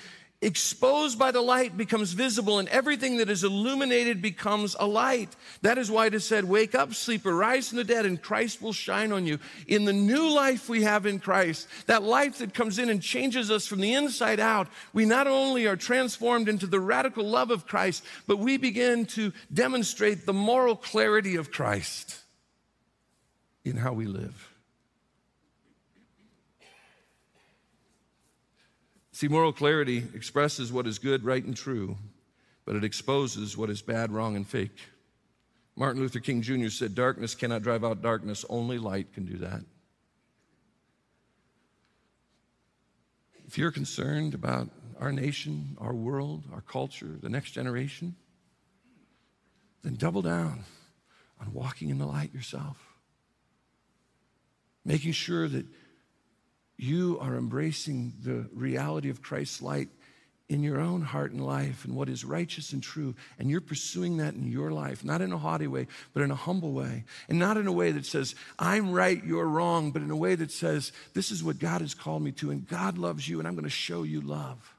[0.44, 5.34] exposed by the light becomes visible and everything that is illuminated becomes a light.
[5.62, 8.60] That is why it is said, Wake up, sleeper, rise from the dead, and Christ
[8.60, 9.38] will shine on you.
[9.66, 13.50] In the new life we have in Christ, that life that comes in and changes
[13.50, 17.66] us from the inside out, we not only are transformed into the radical love of
[17.66, 22.20] Christ, but we begin to demonstrate the moral clarity of Christ
[23.64, 24.53] in how we live.
[29.14, 31.96] See, moral clarity expresses what is good, right, and true,
[32.64, 34.76] but it exposes what is bad, wrong, and fake.
[35.76, 36.68] Martin Luther King Jr.
[36.68, 39.60] said, Darkness cannot drive out darkness, only light can do that.
[43.46, 48.16] If you're concerned about our nation, our world, our culture, the next generation,
[49.84, 50.64] then double down
[51.40, 52.78] on walking in the light yourself.
[54.84, 55.66] Making sure that
[56.76, 59.88] you are embracing the reality of Christ's light
[60.48, 63.14] in your own heart and life and what is righteous and true.
[63.38, 66.36] And you're pursuing that in your life, not in a haughty way, but in a
[66.36, 67.04] humble way.
[67.28, 70.34] And not in a way that says, I'm right, you're wrong, but in a way
[70.34, 73.48] that says, this is what God has called me to, and God loves you, and
[73.48, 74.73] I'm going to show you love.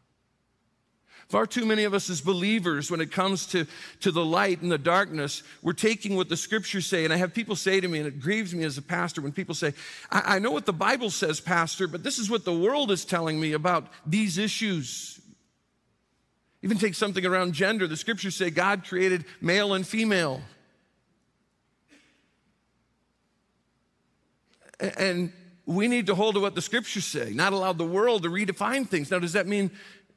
[1.30, 3.66] Far too many of us as believers, when it comes to,
[4.02, 7.04] to the light and the darkness, we're taking what the scriptures say.
[7.04, 9.32] And I have people say to me, and it grieves me as a pastor when
[9.32, 9.74] people say,
[10.12, 13.06] I, I know what the Bible says, Pastor, but this is what the world is
[13.06, 15.20] telling me about these issues.
[16.62, 17.88] Even take something around gender.
[17.88, 20.42] The scriptures say God created male and female.
[24.80, 25.34] And
[25.66, 28.88] we need to hold to what the scriptures say, not allow the world to redefine
[28.88, 29.10] things.
[29.10, 29.72] Now, does that mean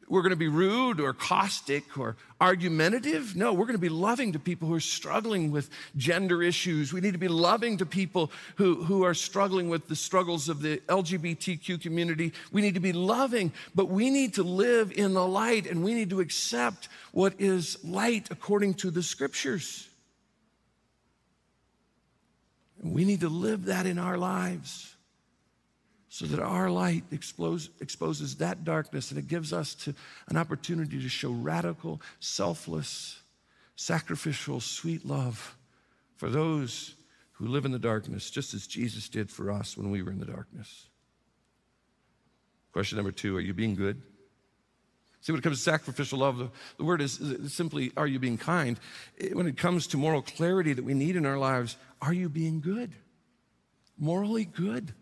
[0.08, 3.36] we're going to be rude or caustic or argumentative.
[3.36, 6.92] No, we're going to be loving to people who are struggling with gender issues.
[6.92, 10.62] We need to be loving to people who, who are struggling with the struggles of
[10.62, 12.32] the LGBTQ community.
[12.52, 15.94] We need to be loving, but we need to live in the light and we
[15.94, 19.88] need to accept what is light according to the scriptures.
[22.82, 24.94] We need to live that in our lives
[26.08, 29.94] so that our light expose, exposes that darkness and it gives us to,
[30.28, 33.20] an opportunity to show radical, selfless,
[33.76, 35.56] sacrificial, sweet love
[36.16, 36.94] for those
[37.32, 40.18] who live in the darkness, just as Jesus did for us when we were in
[40.18, 40.86] the darkness.
[42.72, 44.02] Question number two Are you being good?
[45.20, 48.38] See, when it comes to sacrificial love, the, the word is simply, Are you being
[48.38, 48.78] kind?
[49.32, 52.60] When it comes to moral clarity that we need in our lives, are you being
[52.60, 52.92] good?
[53.98, 54.94] Morally good?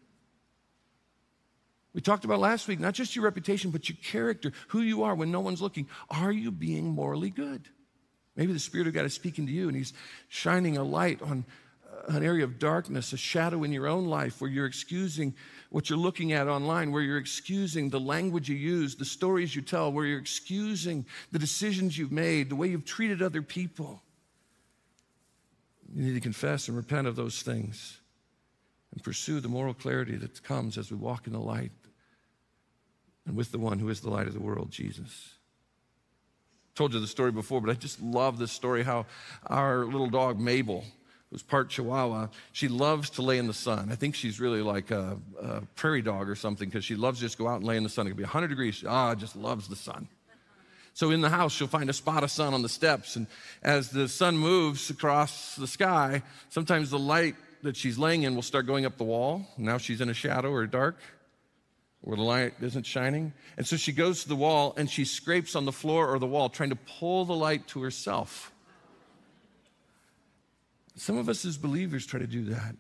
[1.96, 5.14] We talked about last week, not just your reputation, but your character, who you are
[5.14, 5.88] when no one's looking.
[6.10, 7.70] Are you being morally good?
[8.36, 9.94] Maybe the Spirit of God is speaking to you and He's
[10.28, 11.46] shining a light on
[11.90, 15.34] uh, an area of darkness, a shadow in your own life where you're excusing
[15.70, 19.62] what you're looking at online, where you're excusing the language you use, the stories you
[19.62, 24.02] tell, where you're excusing the decisions you've made, the way you've treated other people.
[25.94, 28.00] You need to confess and repent of those things
[28.92, 31.72] and pursue the moral clarity that comes as we walk in the light
[33.26, 35.34] and with the one who is the light of the world, Jesus.
[36.74, 39.06] Told you the story before, but I just love this story how
[39.46, 40.84] our little dog Mabel
[41.30, 43.90] who's part Chihuahua, she loves to lay in the sun.
[43.90, 47.24] I think she's really like a, a prairie dog or something because she loves to
[47.24, 48.06] just go out and lay in the sun.
[48.06, 48.84] It could be 100 degrees.
[48.86, 50.08] Ah, just loves the sun.
[50.94, 53.16] So in the house, she'll find a spot of sun on the steps.
[53.16, 53.26] And
[53.62, 58.42] as the sun moves across the sky, sometimes the light that she's laying in will
[58.42, 59.46] start going up the wall.
[59.58, 60.96] Now she's in a shadow or dark
[62.00, 63.32] where the light isn't shining.
[63.56, 66.26] And so she goes to the wall and she scrapes on the floor or the
[66.26, 68.52] wall, trying to pull the light to herself.
[70.96, 72.76] Some of us as believers try to do that.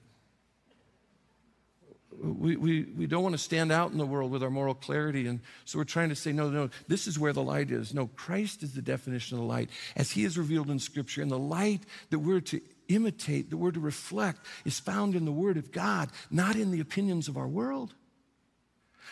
[2.18, 5.26] We, we, we don't want to stand out in the world with our moral clarity.
[5.26, 7.92] And so we're trying to say, no, no, this is where the light is.
[7.92, 11.20] No, Christ is the definition of the light as he is revealed in Scripture.
[11.20, 15.32] And the light that we're to imitate, that we're to reflect, is found in the
[15.32, 17.92] Word of God, not in the opinions of our world.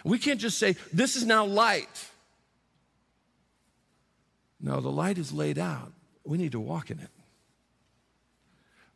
[0.03, 2.09] We can't just say, this is now light.
[4.61, 5.93] No, the light is laid out.
[6.25, 7.11] We need to walk in it.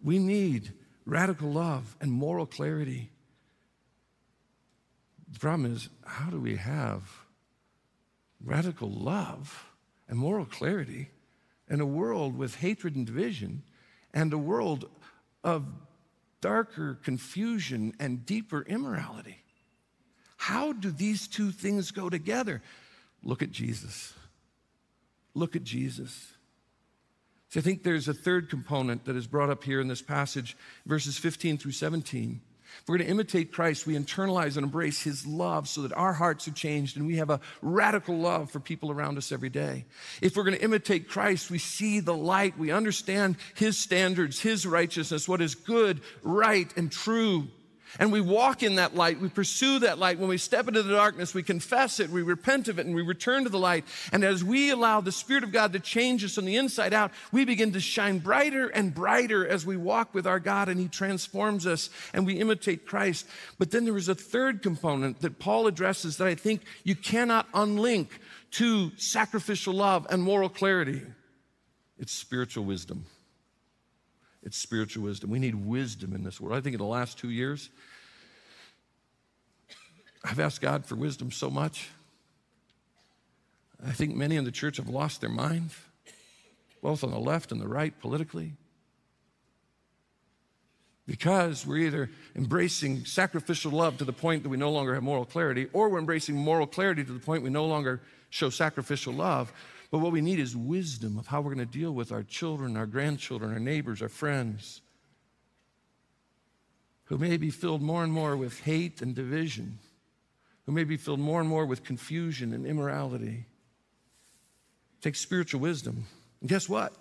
[0.03, 0.73] We need
[1.05, 3.11] radical love and moral clarity.
[5.31, 7.03] The problem is, how do we have
[8.43, 9.67] radical love
[10.09, 11.11] and moral clarity
[11.69, 13.63] in a world with hatred and division
[14.15, 14.89] and a world
[15.45, 15.67] of
[16.41, 19.45] darker confusion and deeper immorality?
[20.39, 22.63] How do these two things go together?
[23.23, 24.15] Look at Jesus.
[25.35, 26.33] Look at Jesus.
[27.51, 30.57] So I think there's a third component that is brought up here in this passage,
[30.87, 32.41] verses 15 through 17.
[32.83, 36.13] If we're going to imitate Christ, we internalize and embrace his love so that our
[36.13, 39.87] hearts are changed and we have a radical love for people around us every day.
[40.23, 44.65] If we're going to imitate Christ, we see the light, we understand his standards, his
[44.67, 47.49] righteousness, what is good, right, and true.
[47.99, 49.21] And we walk in that light.
[49.21, 50.19] We pursue that light.
[50.19, 53.03] When we step into the darkness, we confess it, we repent of it, and we
[53.03, 53.85] return to the light.
[54.13, 57.13] And as we allow the Spirit of God to change us from the inside out,
[57.33, 60.89] we begin to shine brighter and brighter as we walk with our God, and He
[60.89, 63.27] transforms us and we imitate Christ.
[63.59, 67.51] But then there is a third component that Paul addresses that I think you cannot
[67.53, 68.09] unlink
[68.53, 71.03] to sacrificial love and moral clarity
[71.99, 73.07] it's spiritual wisdom.
[74.49, 75.29] It's spiritual wisdom.
[75.29, 76.57] We need wisdom in this world.
[76.57, 77.69] I think in the last two years,
[80.25, 81.91] I've asked God for wisdom so much.
[83.87, 85.77] I think many in the church have lost their minds,
[86.81, 88.55] both on the left and the right politically.
[91.07, 95.27] Because we're either embracing sacrificial love to the point that we no longer have moral
[95.27, 99.53] clarity, or we're embracing moral clarity to the point we no longer show sacrificial love.
[99.91, 102.77] But what we need is wisdom of how we're going to deal with our children,
[102.77, 104.83] our grandchildren, our neighbors, our friends,
[107.05, 109.79] who may be filled more and more with hate and division,
[110.67, 113.47] who may be filled more and more with confusion and immorality.
[115.01, 116.05] Take spiritual wisdom.
[116.41, 116.93] And guess what?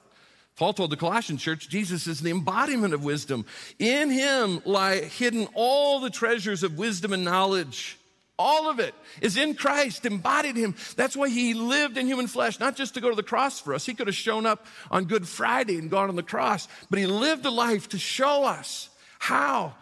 [0.55, 3.45] Paul told the Colossian church Jesus is the embodiment of wisdom.
[3.79, 7.99] In him lie hidden all the treasures of wisdom and knowledge.
[8.39, 10.75] All of it is in Christ, embodied Him.
[10.95, 13.73] That's why He lived in human flesh, not just to go to the cross for
[13.73, 13.85] us.
[13.85, 17.05] He could have shown up on Good Friday and gone on the cross, but He
[17.05, 19.75] lived a life to show us how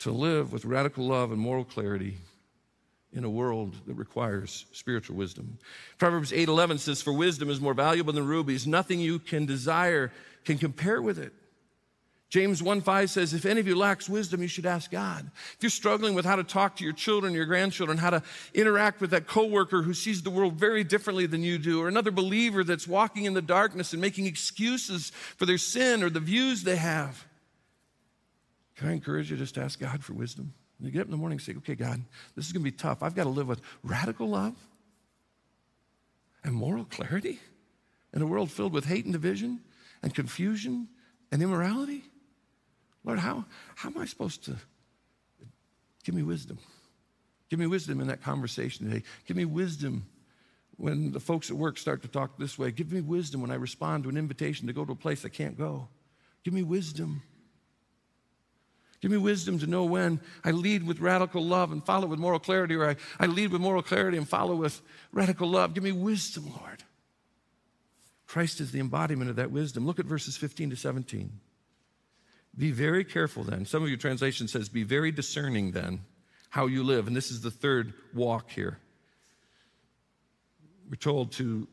[0.00, 2.18] to live with radical love and moral clarity
[3.12, 5.58] in a world that requires spiritual wisdom.
[5.98, 10.12] Proverbs 8:11 says for wisdom is more valuable than rubies nothing you can desire
[10.44, 11.32] can compare with it.
[12.28, 15.30] James 1 5 says, If any of you lacks wisdom, you should ask God.
[15.54, 18.22] If you're struggling with how to talk to your children, your grandchildren, how to
[18.52, 22.10] interact with that coworker who sees the world very differently than you do, or another
[22.10, 26.64] believer that's walking in the darkness and making excuses for their sin or the views
[26.64, 27.24] they have,
[28.74, 30.52] can I encourage you just to ask God for wisdom?
[30.80, 32.02] You get up in the morning and say, Okay, God,
[32.34, 33.02] this is going to be tough.
[33.02, 34.56] I've got to live with radical love
[36.42, 37.38] and moral clarity
[38.12, 39.60] in a world filled with hate and division
[40.02, 40.88] and confusion
[41.30, 42.02] and immorality.
[43.06, 43.44] Lord, how,
[43.76, 44.56] how am I supposed to?
[46.04, 46.58] Give me wisdom.
[47.48, 49.04] Give me wisdom in that conversation today.
[49.26, 50.06] Give me wisdom
[50.76, 52.72] when the folks at work start to talk this way.
[52.72, 55.28] Give me wisdom when I respond to an invitation to go to a place I
[55.28, 55.88] can't go.
[56.44, 57.22] Give me wisdom.
[59.00, 62.40] Give me wisdom to know when I lead with radical love and follow with moral
[62.40, 64.82] clarity, or I, I lead with moral clarity and follow with
[65.12, 65.74] radical love.
[65.74, 66.82] Give me wisdom, Lord.
[68.26, 69.86] Christ is the embodiment of that wisdom.
[69.86, 71.40] Look at verses 15 to 17.
[72.58, 73.66] Be very careful then.
[73.66, 76.00] Some of your translation says, Be very discerning then
[76.50, 77.06] how you live.
[77.06, 78.78] And this is the third walk here.
[80.88, 81.68] We're told to,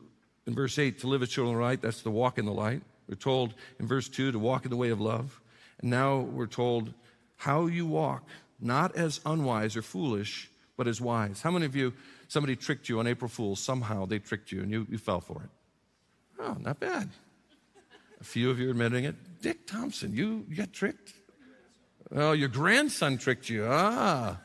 [0.46, 1.80] in verse 8, to live as children of light.
[1.80, 2.82] That's the walk in the light.
[3.08, 5.40] We're told in verse 2 to walk in the way of love.
[5.80, 6.92] And now we're told
[7.36, 8.28] how you walk,
[8.60, 11.40] not as unwise or foolish, but as wise.
[11.42, 11.92] How many of you,
[12.28, 13.60] somebody tricked you on April Fool's?
[13.60, 15.50] Somehow they tricked you and you, you fell for it.
[16.40, 17.08] Oh, not bad.
[18.20, 19.14] A few of you are admitting it.
[19.44, 21.12] Dick Thompson, you, you got tricked?
[22.10, 23.66] Oh, your grandson tricked you.
[23.68, 24.38] Ah.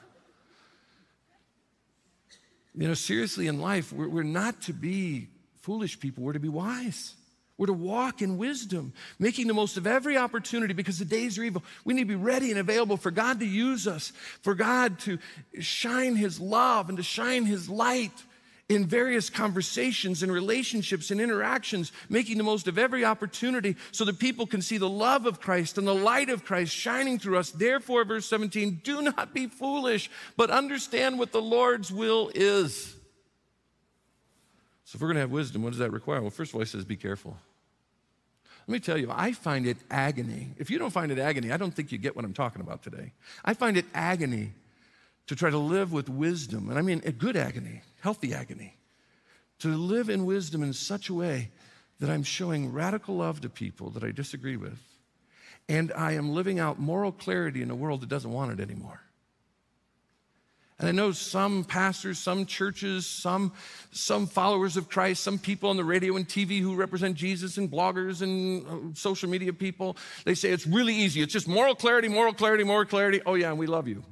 [2.75, 5.29] You know, seriously, in life, we're, we're not to be
[5.61, 7.15] foolish people, we're to be wise.
[7.57, 11.43] We're to walk in wisdom, making the most of every opportunity because the days are
[11.43, 11.63] evil.
[11.85, 15.17] We need to be ready and available for God to use us, for God to
[15.61, 18.11] shine His love and to shine His light
[18.69, 24.19] in various conversations and relationships and interactions, making the most of every opportunity so that
[24.19, 27.49] people can see the love of Christ and the light of Christ shining through us.
[27.49, 32.95] Therefore, verse 17, do not be foolish, but understand what the Lord's will is.
[34.85, 36.21] So, if we're going to have wisdom, what does that require?
[36.21, 37.37] Well, first of all, he says, be careful.
[38.67, 40.49] Let me tell you, I find it agony.
[40.59, 42.83] If you don't find it agony, I don't think you get what I'm talking about
[42.83, 43.13] today.
[43.43, 44.53] I find it agony
[45.25, 48.77] to try to live with wisdom, and I mean a good agony, healthy agony,
[49.59, 51.51] to live in wisdom in such a way
[51.99, 54.79] that I'm showing radical love to people that I disagree with,
[55.67, 59.01] and I am living out moral clarity in a world that doesn't want it anymore.
[60.79, 63.51] And I know some pastors, some churches, some,
[63.91, 67.69] some followers of Christ, some people on the radio and TV who represent Jesus and
[67.69, 71.21] bloggers and uh, social media people, they say it's really easy.
[71.21, 73.21] It's just moral clarity, moral clarity, moral clarity.
[73.25, 74.05] Oh, yeah, and we love you.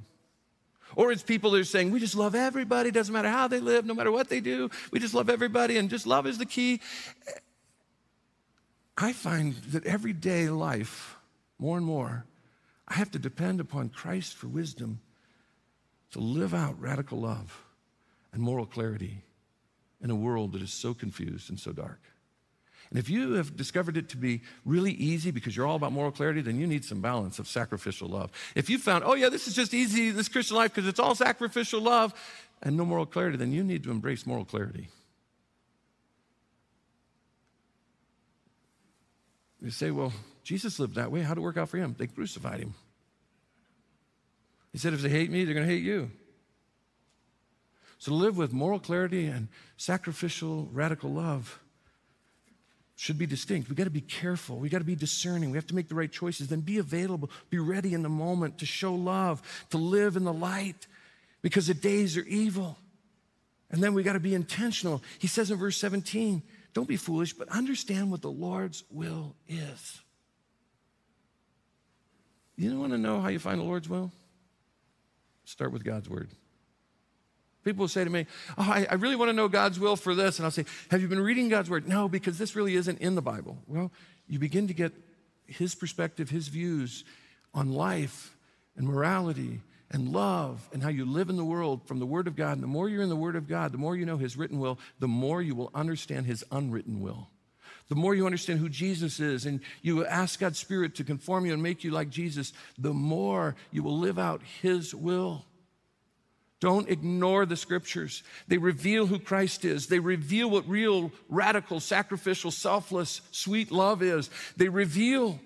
[0.98, 3.86] Or it's people that are saying, we just love everybody, doesn't matter how they live,
[3.86, 6.82] no matter what they do, we just love everybody, and just love is the key.
[8.98, 11.16] I find that everyday life,
[11.60, 12.26] more and more,
[12.88, 15.00] I have to depend upon Christ for wisdom
[16.14, 17.64] to live out radical love
[18.34, 19.22] and moral clarity
[20.02, 22.02] in a world that is so confused and so dark.
[22.90, 26.12] And if you have discovered it to be really easy because you're all about moral
[26.12, 28.32] clarity, then you need some balance of sacrificial love.
[28.56, 31.14] If you found, oh, yeah, this is just easy, this Christian life, because it's all
[31.14, 32.14] sacrificial love
[32.64, 34.88] and no moral clarity, then you need to embrace moral clarity.
[39.62, 40.14] You say, well,
[40.44, 41.22] Jesus lived that way.
[41.24, 41.94] How'd it work out for him?
[41.98, 42.74] They crucified him.
[44.72, 46.12] He said, if they hate me, they're going to hate you.
[47.98, 51.60] So to live with moral clarity and sacrificial, radical love
[52.98, 53.70] should be distinct.
[53.70, 54.58] We got to be careful.
[54.58, 55.52] We got to be discerning.
[55.52, 56.48] We have to make the right choices.
[56.48, 60.34] Then be available, be ready in the moment to show love, to live in the
[60.34, 60.88] light
[61.44, 62.78] because the days are evil.
[63.70, 65.04] And then we got to be intentional.
[65.20, 66.42] He says in verse 17,
[66.74, 70.02] don't be foolish, but understand what the Lord's will is.
[72.56, 74.12] You don't want to know how you find the Lord's will?
[75.46, 76.30] Start with God's word.
[77.68, 78.26] People will say to me,
[78.58, 80.40] Oh, I, I, really want to know God's will for this.
[80.40, 81.86] And I'll say, Have you been reading God's word?
[81.86, 83.58] No, because this really isn't in the Bible.
[83.68, 83.92] Well,
[84.26, 84.94] you begin to get
[85.48, 87.04] his perspective, his views
[87.54, 88.34] on life
[88.78, 89.60] and morality
[89.92, 92.54] and love and how you live in the world from the Word of God.
[92.54, 94.60] And the more you're in the Word of God, the more you know His written
[94.60, 97.28] will, the more you will understand His unwritten will.
[97.90, 101.52] The more you understand who Jesus is and you ask God's Spirit to conform you
[101.52, 105.44] and make you like Jesus, the more you will live out His will.
[106.60, 108.24] Don't ignore the scriptures.
[108.48, 109.88] They reveal who Christ is.
[109.88, 114.32] They reveal what real, radical, sacrificial, selfless, sweet love is.
[114.56, 115.40] They reveal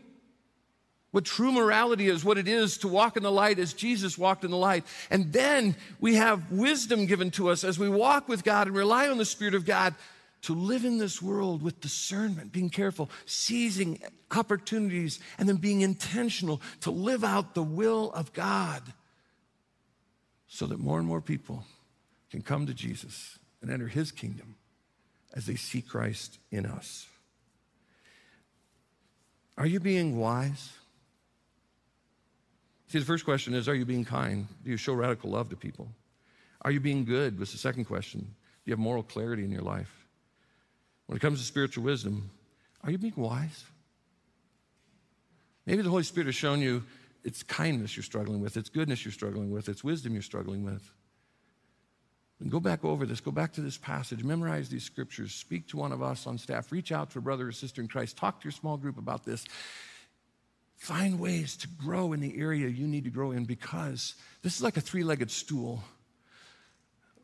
[1.11, 4.45] what true morality is, what it is to walk in the light as Jesus walked
[4.45, 4.85] in the light.
[5.09, 9.09] And then we have wisdom given to us as we walk with God and rely
[9.09, 9.93] on the Spirit of God
[10.43, 14.01] to live in this world with discernment, being careful, seizing
[14.35, 18.81] opportunities, and then being intentional to live out the will of God
[20.53, 21.63] so that more and more people
[22.29, 24.55] can come to Jesus and enter his kingdom
[25.33, 27.07] as they see Christ in us.
[29.57, 30.73] Are you being wise?
[32.89, 34.45] See, the first question is Are you being kind?
[34.65, 35.87] Do you show radical love to people?
[36.63, 37.39] Are you being good?
[37.39, 38.19] Was the second question.
[38.19, 38.25] Do
[38.65, 40.05] you have moral clarity in your life?
[41.05, 42.29] When it comes to spiritual wisdom,
[42.83, 43.63] are you being wise?
[45.65, 46.83] Maybe the Holy Spirit has shown you
[47.23, 50.91] it's kindness you're struggling with, it's goodness you're struggling with, it's wisdom you're struggling with.
[52.39, 55.77] And go back over this, go back to this passage, memorize these scriptures, speak to
[55.77, 58.39] one of us on staff, reach out to a brother or sister in Christ, talk
[58.41, 59.45] to your small group about this.
[60.77, 64.63] Find ways to grow in the area you need to grow in because this is
[64.63, 65.83] like a three legged stool.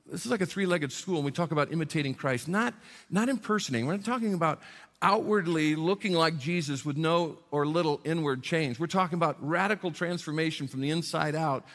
[0.06, 2.76] This is like a three legged stool, and we talk about imitating Christ, not,
[3.10, 3.88] not impersonating.
[3.88, 4.62] We're not talking about
[5.02, 8.80] outwardly looking like Jesus with no or little inward change.
[8.80, 11.66] We're talking about radical transformation from the inside out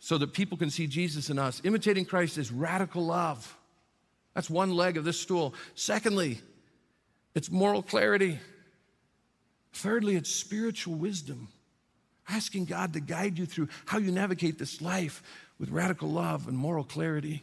[0.00, 1.60] so that people can see Jesus in us.
[1.64, 3.56] Imitating Christ is radical love.
[4.34, 5.54] That's one leg of this stool.
[5.74, 6.40] Secondly,
[7.34, 8.38] it's moral clarity.
[9.72, 11.48] Thirdly, it's spiritual wisdom.
[12.28, 15.22] Asking God to guide you through how you navigate this life
[15.58, 17.42] with radical love and moral clarity.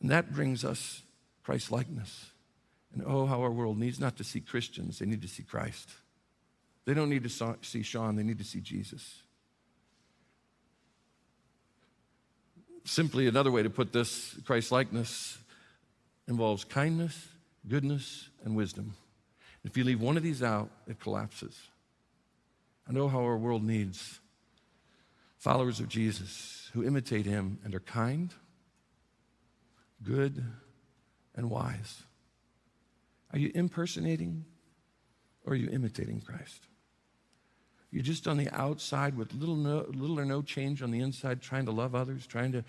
[0.00, 1.02] And that brings us
[1.42, 2.30] Christ likeness.
[2.92, 5.90] And oh, how our world needs not to see Christians, they need to see Christ.
[6.84, 9.22] They don't need to see Sean, they need to see Jesus.
[12.84, 15.36] Simply another way to put this Christ likeness
[16.26, 17.28] involves kindness,
[17.68, 18.94] goodness, and wisdom.
[19.64, 21.54] If you leave one of these out, it collapses.
[22.88, 24.20] I know how our world needs
[25.36, 28.32] followers of Jesus who imitate him and are kind,
[30.02, 30.42] good,
[31.34, 32.02] and wise.
[33.32, 34.44] Are you impersonating
[35.44, 36.66] or are you imitating Christ?
[37.90, 41.40] You're just on the outside with little, no, little or no change on the inside,
[41.40, 42.64] trying to love others, trying to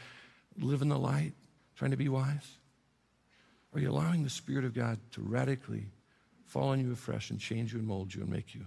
[0.58, 1.34] live in the light,
[1.76, 2.58] trying to be wise?
[3.74, 5.92] Are you allowing the Spirit of God to radically
[6.46, 8.66] fall on you afresh and change you and mold you and make you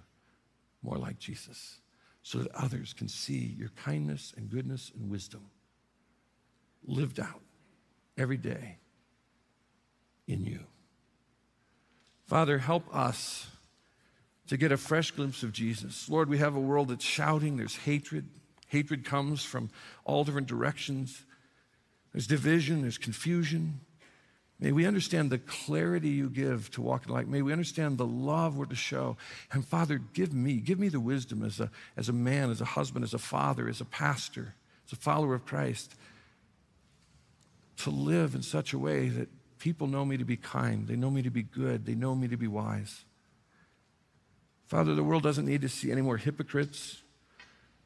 [0.83, 1.81] more like Jesus
[2.23, 5.51] so that others can see your kindness and goodness and wisdom
[6.87, 7.41] lived out
[8.17, 8.79] every day
[10.29, 10.61] in you?
[12.27, 13.49] Father, help us
[14.49, 16.09] to get a fresh glimpse of Jesus.
[16.09, 18.29] Lord, we have a world that's shouting, there's hatred.
[18.69, 19.71] Hatred comes from
[20.05, 21.25] all different directions.
[22.13, 23.81] There's division, there's confusion.
[24.63, 27.27] May we understand the clarity you give to walk in light.
[27.27, 29.17] May we understand the love we're to show.
[29.51, 32.65] And Father, give me, give me the wisdom as a, as a man, as a
[32.65, 34.55] husband, as a father, as a pastor,
[34.87, 35.97] as a follower of Christ,
[37.79, 39.29] to live in such a way that
[39.63, 42.27] people know me to be kind, they know me to be good, they know me
[42.27, 43.05] to be wise.
[44.67, 47.01] Father, the world doesn't need to see any more hypocrites.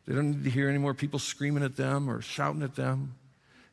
[0.07, 3.17] They don't need to hear any more people screaming at them or shouting at them.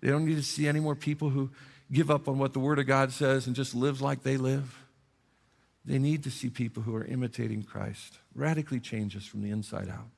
[0.01, 1.51] They don't need to see any more people who
[1.93, 4.77] give up on what the Word of God says and just live like they live.
[5.85, 9.87] They need to see people who are imitating Christ, radically change us from the inside
[9.87, 10.09] out.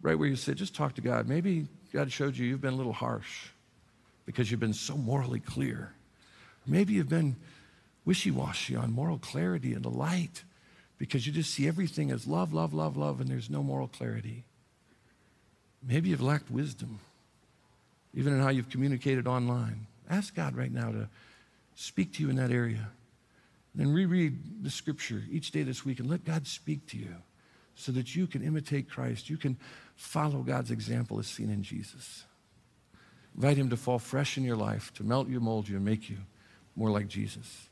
[0.00, 1.26] Right where you sit, just talk to God.
[1.26, 3.48] Maybe God showed you you've been a little harsh
[4.26, 5.92] because you've been so morally clear.
[6.66, 7.36] Maybe you've been
[8.04, 10.44] wishy washy on moral clarity and the light
[10.98, 14.44] because you just see everything as love, love, love, love, and there's no moral clarity.
[15.82, 16.98] Maybe you've lacked wisdom
[18.16, 19.86] even in how you've communicated online.
[20.08, 21.08] Ask God right now to
[21.74, 22.88] speak to you in that area.
[23.74, 27.14] Then reread the scripture each day this week and let God speak to you
[27.74, 29.28] so that you can imitate Christ.
[29.28, 29.58] You can
[29.94, 32.24] follow God's example as seen in Jesus.
[33.36, 36.08] Invite Him to fall fresh in your life, to melt you, mold you, and make
[36.08, 36.16] you
[36.74, 37.68] more like Jesus.